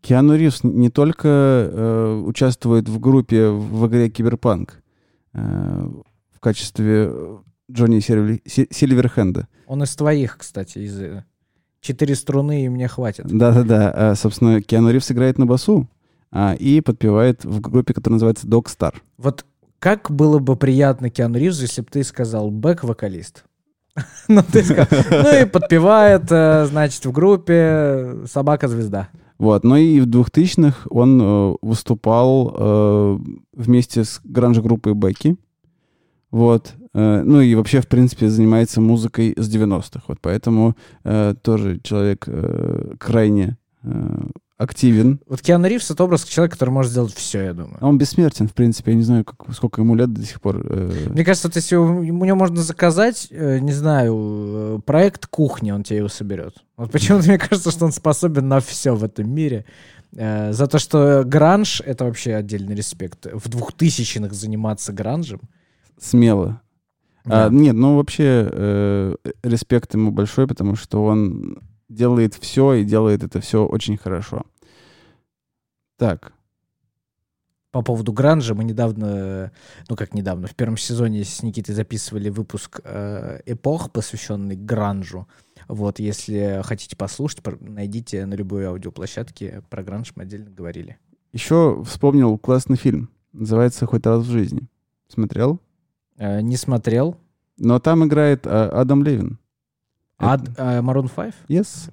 Киану 0.00 0.36
Ривз 0.36 0.64
не 0.64 0.90
только 0.90 1.28
э, 1.28 2.22
участвует 2.26 2.88
в 2.88 3.00
группе 3.00 3.48
в 3.48 3.86
игре 3.86 4.10
Киберпанк 4.10 4.82
э, 5.32 5.88
в 6.30 6.40
качестве 6.40 7.10
Джонни 7.70 8.00
Сильверхенда. 8.00 9.48
Он 9.66 9.82
из 9.82 9.96
твоих, 9.96 10.36
кстати, 10.36 10.80
из 10.80 11.00
э, 11.00 11.24
четыре 11.80 12.14
струны 12.14 12.66
и 12.66 12.68
мне 12.68 12.86
хватит. 12.86 13.26
Да-да-да. 13.26 13.92
А, 13.94 14.14
собственно, 14.14 14.60
Киану 14.60 14.90
Ривз 14.90 15.10
играет 15.10 15.38
на 15.38 15.46
басу 15.46 15.88
а, 16.30 16.54
и 16.54 16.82
подпевает 16.82 17.44
в 17.44 17.60
группе, 17.60 17.94
которая 17.94 18.16
называется 18.16 18.46
Dog 18.46 18.64
Star. 18.64 18.94
Вот 19.16 19.46
как 19.84 20.10
было 20.10 20.38
бы 20.38 20.56
приятно 20.56 21.10
Киану 21.10 21.36
Ривзу, 21.36 21.64
если 21.64 21.82
бы 21.82 21.88
ты 21.90 22.02
сказал 22.04 22.50
бэк-вокалист? 22.50 23.44
ну, 24.28 24.40
ты 24.42 24.64
сказал, 24.64 24.86
ну 25.10 25.42
и 25.42 25.44
подпевает, 25.44 26.22
э, 26.30 26.64
значит, 26.64 27.04
в 27.04 27.12
группе 27.12 28.24
«Собака-звезда». 28.24 29.10
Вот, 29.36 29.62
но 29.62 29.76
и 29.76 30.00
в 30.00 30.06
2000-х 30.06 30.88
он 30.88 31.20
э, 31.20 31.56
выступал 31.60 32.54
э, 32.56 33.18
вместе 33.52 34.04
с 34.04 34.22
гранж-группой 34.24 34.94
Бекки. 34.94 35.36
Вот. 36.30 36.72
Ну 36.94 37.40
и 37.40 37.54
вообще, 37.54 37.80
в 37.80 37.88
принципе, 37.88 38.28
занимается 38.28 38.80
музыкой 38.80 39.34
с 39.36 39.54
90-х. 39.54 40.04
Вот 40.06 40.18
поэтому 40.22 40.76
э, 41.02 41.34
тоже 41.42 41.80
человек 41.80 42.24
э, 42.26 42.94
крайне 42.98 43.58
активен. 44.56 45.20
Вот 45.26 45.42
Киану 45.42 45.66
Ривз— 45.66 45.90
это 45.92 46.04
образ 46.04 46.24
человека, 46.24 46.54
который 46.54 46.70
может 46.70 46.92
сделать 46.92 47.14
все, 47.14 47.42
я 47.42 47.54
думаю. 47.54 47.78
Он 47.80 47.98
бессмертен, 47.98 48.48
в 48.48 48.54
принципе. 48.54 48.92
Я 48.92 48.96
не 48.96 49.02
знаю, 49.02 49.24
как, 49.24 49.52
сколько 49.54 49.80
ему 49.80 49.94
лет 49.94 50.12
до 50.12 50.22
сих 50.24 50.40
пор. 50.40 50.64
Э... 50.64 51.08
Мне 51.10 51.24
кажется, 51.24 51.48
вот 51.48 51.56
если 51.56 51.76
у, 51.76 51.98
у 51.98 52.24
него 52.24 52.36
можно 52.36 52.62
заказать, 52.62 53.28
э, 53.30 53.58
не 53.58 53.72
знаю, 53.72 54.14
э, 54.16 54.78
проект 54.86 55.26
кухни, 55.26 55.72
он 55.72 55.82
тебе 55.82 55.98
его 55.98 56.08
соберет. 56.08 56.64
Вот 56.76 56.92
почему-то 56.92 57.26
мне 57.26 57.38
кажется, 57.38 57.70
что 57.70 57.84
он 57.84 57.92
способен 57.92 58.48
на 58.48 58.60
все 58.60 58.94
в 58.94 59.02
этом 59.02 59.28
мире. 59.30 59.64
За 60.12 60.68
то, 60.68 60.78
что 60.78 61.24
гранж— 61.24 61.82
это 61.84 62.04
вообще 62.04 62.34
отдельный 62.34 62.76
респект. 62.76 63.26
В 63.32 63.48
двухтысячных 63.48 64.32
заниматься 64.32 64.92
гранжем. 64.92 65.40
Смело. 66.00 66.60
Да. 67.24 67.46
А, 67.46 67.50
нет, 67.50 67.74
ну 67.74 67.96
вообще 67.96 68.48
э, 68.52 69.16
респект 69.42 69.94
ему 69.94 70.12
большой, 70.12 70.46
потому 70.46 70.76
что 70.76 71.04
он 71.04 71.58
делает 71.88 72.34
все 72.34 72.74
и 72.74 72.84
делает 72.84 73.22
это 73.22 73.40
все 73.40 73.64
очень 73.66 73.96
хорошо. 73.96 74.42
Так. 75.96 76.32
По 77.70 77.82
поводу 77.82 78.12
гранжа 78.12 78.54
мы 78.54 78.62
недавно, 78.62 79.50
ну 79.88 79.96
как 79.96 80.14
недавно, 80.14 80.46
в 80.46 80.54
первом 80.54 80.76
сезоне 80.76 81.24
с 81.24 81.42
Никитой 81.42 81.74
записывали 81.74 82.28
выпуск 82.30 82.80
э, 82.84 83.40
«Эпох», 83.46 83.90
посвященный 83.90 84.54
гранжу. 84.54 85.26
Вот, 85.66 85.98
если 85.98 86.60
хотите 86.62 86.96
послушать, 86.96 87.42
найдите 87.60 88.26
на 88.26 88.34
любой 88.34 88.66
аудиоплощадке. 88.66 89.62
Про 89.70 89.82
гранж 89.82 90.12
мы 90.14 90.22
отдельно 90.22 90.50
говорили. 90.50 90.98
Еще 91.32 91.82
вспомнил 91.84 92.38
классный 92.38 92.76
фильм. 92.76 93.10
Называется 93.32 93.86
«Хоть 93.86 94.06
раз 94.06 94.24
в 94.24 94.30
жизни». 94.30 94.68
Смотрел? 95.08 95.60
Э, 96.16 96.40
не 96.40 96.56
смотрел. 96.56 97.16
Но 97.56 97.80
там 97.80 98.04
играет 98.04 98.46
э, 98.46 98.50
Адам 98.50 99.02
Левин. 99.02 99.38
А 100.24 100.80
Maroon 100.80 101.10
5? 101.14 101.34
Yes. 101.48 101.90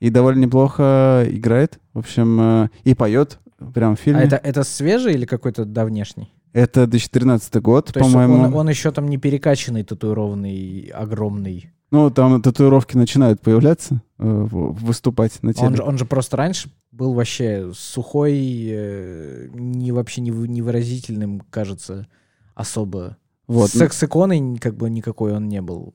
И 0.00 0.10
довольно 0.10 0.40
неплохо 0.40 1.26
играет. 1.28 1.78
В 1.92 1.98
общем, 1.98 2.40
э, 2.40 2.68
и 2.84 2.94
поет 2.94 3.38
прям 3.74 3.96
в 3.96 4.00
фильме. 4.00 4.20
А 4.20 4.24
это, 4.24 4.36
это 4.36 4.64
свежий 4.64 5.14
или 5.14 5.26
какой-то 5.26 5.64
давнешний? 5.64 6.32
Это 6.52 6.86
2013 6.86 7.54
год, 7.56 7.92
по-моему. 7.92 8.42
Он, 8.44 8.54
он 8.54 8.68
еще 8.68 8.90
там 8.90 9.08
не 9.08 9.18
перекачанный, 9.18 9.84
татуированный, 9.84 10.90
огромный. 10.94 11.70
Ну, 11.90 12.10
там 12.10 12.40
татуировки 12.40 12.96
начинают 12.96 13.40
появляться, 13.40 14.02
э, 14.18 14.46
выступать 14.50 15.42
на 15.42 15.52
теле. 15.52 15.66
Он 15.66 15.76
же, 15.76 15.82
он 15.82 15.98
же 15.98 16.04
просто 16.06 16.36
раньше 16.36 16.70
был 16.92 17.14
вообще 17.14 17.72
сухой, 17.74 18.68
э, 18.70 19.48
не 19.52 19.92
вообще 19.92 20.20
невыразительным, 20.20 21.42
кажется, 21.50 22.06
особо. 22.54 23.16
Вот. 23.46 23.70
Секс-иконой 23.70 24.58
как 24.58 24.76
бы 24.76 24.88
никакой 24.88 25.32
он 25.32 25.48
не 25.48 25.60
был. 25.60 25.94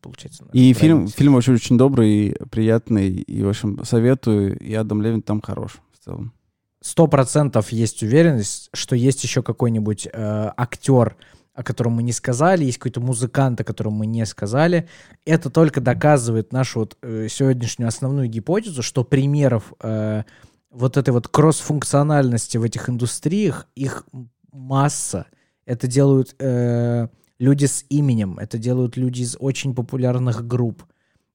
Получается, 0.00 0.44
и 0.52 0.72
фильм, 0.72 1.08
фильм 1.08 1.34
вообще 1.34 1.52
очень 1.52 1.76
добрый, 1.76 2.36
приятный, 2.50 3.10
и, 3.10 3.42
в 3.42 3.48
общем, 3.48 3.84
советую, 3.84 4.58
и 4.58 4.72
Адам 4.74 5.02
Левин 5.02 5.22
там 5.22 5.40
хорош 5.40 5.80
в 5.92 6.04
целом. 6.04 6.32
Сто 6.80 7.08
процентов 7.08 7.70
есть 7.70 8.02
уверенность, 8.02 8.70
что 8.72 8.94
есть 8.94 9.22
еще 9.24 9.42
какой-нибудь 9.42 10.06
э, 10.12 10.50
актер, 10.56 11.16
о 11.58 11.64
котором 11.64 11.94
мы 11.94 12.04
не 12.04 12.12
сказали, 12.12 12.64
есть 12.64 12.78
какой-то 12.78 13.00
музыкант, 13.00 13.60
о 13.60 13.64
котором 13.64 13.94
мы 13.94 14.06
не 14.06 14.24
сказали. 14.26 14.88
Это 15.24 15.50
только 15.50 15.80
доказывает 15.80 16.52
нашу 16.52 16.80
вот, 16.80 16.96
э, 17.02 17.26
сегодняшнюю 17.28 17.88
основную 17.88 18.28
гипотезу, 18.28 18.82
что 18.82 19.02
примеров 19.02 19.72
э, 19.80 20.22
вот 20.70 20.96
этой 20.96 21.10
вот 21.10 21.26
кроссфункциональности 21.26 22.58
в 22.58 22.62
этих 22.62 22.88
индустриях, 22.88 23.66
их 23.74 24.06
масса. 24.52 25.26
Это 25.66 25.88
делают 25.88 26.36
э, 26.38 27.08
люди 27.38 27.66
с 27.66 27.84
именем, 27.88 28.38
это 28.38 28.58
делают 28.58 28.96
люди 28.96 29.22
из 29.22 29.36
очень 29.38 29.74
популярных 29.74 30.46
групп, 30.46 30.84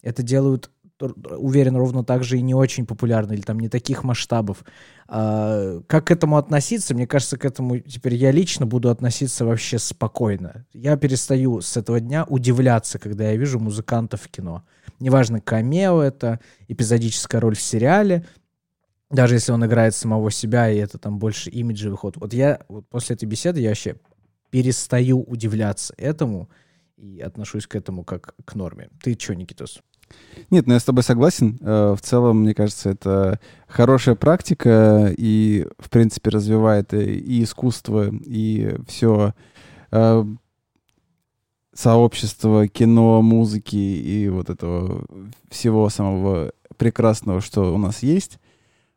это 0.01 0.23
делают 0.23 0.69
уверен, 1.01 1.75
ровно 1.75 2.03
так 2.03 2.23
же 2.23 2.37
и 2.37 2.41
не 2.41 2.53
очень 2.53 2.85
популярны, 2.85 3.33
или 3.33 3.41
там 3.41 3.59
не 3.59 3.69
таких 3.69 4.03
масштабов. 4.03 4.63
А, 5.07 5.81
как 5.87 6.07
к 6.07 6.11
этому 6.11 6.37
относиться? 6.37 6.93
Мне 6.93 7.07
кажется, 7.07 7.37
к 7.37 7.45
этому 7.45 7.79
теперь 7.79 8.15
я 8.15 8.31
лично 8.31 8.65
буду 8.65 8.89
относиться 8.89 9.45
вообще 9.45 9.79
спокойно. 9.79 10.65
Я 10.73 10.95
перестаю 10.97 11.61
с 11.61 11.75
этого 11.77 11.99
дня 11.99 12.25
удивляться, 12.25 12.99
когда 12.99 13.31
я 13.31 13.35
вижу 13.35 13.59
музыкантов 13.59 14.21
в 14.21 14.29
кино. 14.29 14.63
Неважно, 14.99 15.41
камео 15.41 16.01
это, 16.01 16.39
эпизодическая 16.67 17.41
роль 17.41 17.55
в 17.55 17.61
сериале, 17.61 18.25
даже 19.09 19.35
если 19.35 19.51
он 19.51 19.65
играет 19.65 19.95
самого 19.95 20.31
себя, 20.31 20.69
и 20.69 20.77
это 20.77 20.97
там 20.97 21.19
больше 21.19 21.49
имиджевый 21.49 21.97
ход. 21.97 22.17
Вот 22.17 22.33
я 22.33 22.61
вот 22.67 22.87
после 22.87 23.15
этой 23.15 23.25
беседы 23.25 23.59
я 23.59 23.69
вообще 23.69 23.97
перестаю 24.53 25.23
удивляться 25.23 25.95
этому 25.97 26.47
и 26.95 27.19
отношусь 27.21 27.65
к 27.65 27.75
этому 27.75 28.03
как 28.03 28.35
к 28.45 28.53
норме. 28.53 28.89
Ты 29.01 29.17
что, 29.19 29.33
Никитос? 29.33 29.81
Нет, 30.51 30.67
ну 30.67 30.73
я 30.73 30.79
с 30.79 30.83
тобой 30.83 31.01
согласен. 31.01 31.57
Э, 31.59 31.95
в 31.97 32.01
целом, 32.01 32.41
мне 32.41 32.53
кажется, 32.53 32.91
это 32.91 33.39
хорошая 33.67 34.13
практика 34.13 35.11
и, 35.17 35.65
в 35.79 35.89
принципе, 35.89 36.29
развивает 36.29 36.93
и 36.93 37.41
искусство, 37.41 38.11
и 38.11 38.75
все 38.87 39.33
э, 39.89 40.23
сообщество 41.73 42.67
кино, 42.67 43.23
музыки 43.23 43.75
и 43.75 44.29
вот 44.29 44.51
этого 44.51 45.03
всего 45.49 45.89
самого 45.89 46.53
прекрасного, 46.77 47.41
что 47.41 47.73
у 47.73 47.79
нас 47.79 48.03
есть. 48.03 48.37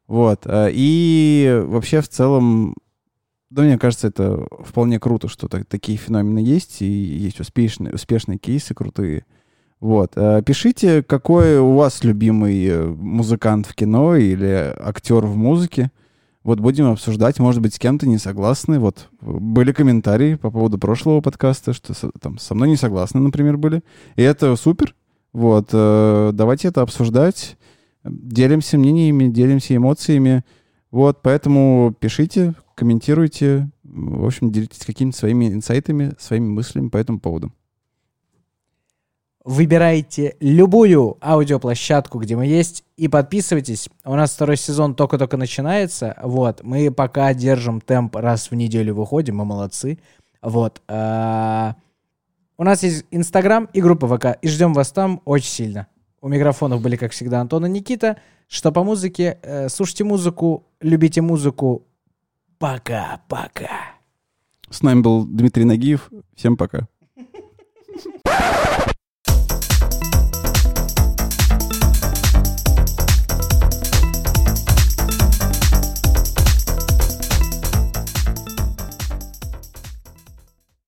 Вот. 0.07 0.43
Э, 0.45 0.69
и 0.71 1.63
вообще, 1.65 2.03
в 2.03 2.11
целом, 2.11 2.75
да, 3.51 3.63
мне 3.63 3.79
кажется, 3.79 4.09
это 4.09 4.47
вполне 4.65 4.99
круто, 4.99 5.29
что 5.29 5.49
так, 5.49 5.67
такие 5.67 5.97
феномены 5.99 6.41
есть, 6.41 6.83
и 6.83 6.87
есть 6.87 7.41
успешные, 7.41 7.95
успешные 7.95 8.39
кейсы 8.39 8.75
крутые. 8.75 9.25
Вот. 9.81 10.13
Э, 10.17 10.43
пишите, 10.45 11.03
какой 11.03 11.59
у 11.59 11.75
вас 11.75 12.03
любимый 12.03 12.67
э, 12.67 12.87
музыкант 12.87 13.67
в 13.67 13.75
кино 13.75 14.17
или 14.17 14.75
актер 14.79 15.27
в 15.27 15.37
музыке. 15.37 15.91
Вот 16.43 16.61
будем 16.61 16.87
обсуждать, 16.87 17.39
может 17.41 17.61
быть, 17.61 17.75
с 17.75 17.79
кем-то 17.79 18.07
не 18.07 18.19
согласны. 18.19 18.79
Вот 18.79 19.09
были 19.21 19.73
комментарии 19.73 20.37
по 20.37 20.51
поводу 20.51 20.79
прошлого 20.79 21.21
подкаста, 21.21 21.73
что 21.73 21.93
там 22.21 22.39
со 22.39 22.55
мной 22.55 22.69
не 22.69 22.77
согласны, 22.77 23.21
например, 23.21 23.57
были. 23.57 23.83
И 24.15 24.23
это 24.23 24.57
супер. 24.57 24.95
Вот, 25.33 25.69
э, 25.73 26.31
давайте 26.33 26.69
это 26.69 26.83
обсуждать. 26.83 27.57
Делимся 28.05 28.79
мнениями, 28.79 29.29
делимся 29.29 29.77
эмоциями. 29.77 30.45
Вот, 30.91 31.21
поэтому 31.23 31.95
пишите, 31.99 32.55
комментируйте. 32.75 33.69
В 33.83 34.27
общем, 34.27 34.51
делитесь 34.51 34.85
какими-то 34.85 35.17
своими 35.17 35.47
инсайтами, 35.53 36.15
своими 36.19 36.49
мыслями 36.49 36.89
по 36.89 36.97
этому 36.97 37.21
поводу. 37.21 37.53
Выбирайте 39.45 40.37
любую 40.41 41.19
аудиоплощадку, 41.21 42.19
где 42.19 42.35
мы 42.35 42.47
есть, 42.47 42.83
и 42.97 43.07
подписывайтесь. 43.07 43.89
У 44.05 44.15
нас 44.15 44.33
второй 44.33 44.57
сезон 44.57 44.97
только-только 44.97 45.37
начинается. 45.37 46.17
Вот, 46.21 46.65
мы 46.65 46.91
пока 46.91 47.33
держим 47.33 47.81
темп, 47.81 48.17
раз 48.17 48.51
в 48.51 48.55
неделю 48.57 48.97
выходим, 48.97 49.37
мы 49.37 49.45
молодцы. 49.45 50.01
Вот. 50.43 50.83
А, 50.89 51.77
у 52.59 52.65
нас 52.65 52.83
есть 52.83 53.05
Инстаграм 53.13 53.69
и 53.73 53.81
группа 53.81 54.09
ВК, 54.09 54.37
и 54.43 54.49
ждем 54.49 54.75
вас 54.75 54.91
там 54.91 55.23
очень 55.25 55.51
сильно. 55.51 55.87
У 56.21 56.29
микрофонов 56.29 56.83
были, 56.83 56.97
как 56.97 57.13
всегда, 57.13 57.41
Антон 57.41 57.67
и 57.67 57.69
Никита 57.69 58.17
что 58.49 58.73
по 58.73 58.85
музыке. 58.85 59.39
Э, 59.43 59.69
слушайте 59.69 60.05
музыку, 60.05 60.67
любите 60.81 61.21
музыку. 61.21 61.87
Пока-пока. 62.59 63.97
С 64.71 64.83
нами 64.83 65.01
был 65.01 65.27
Дмитрий 65.27 65.65
Нагиев. 65.65 66.11
Всем 66.35 66.57
пока. 66.57 66.89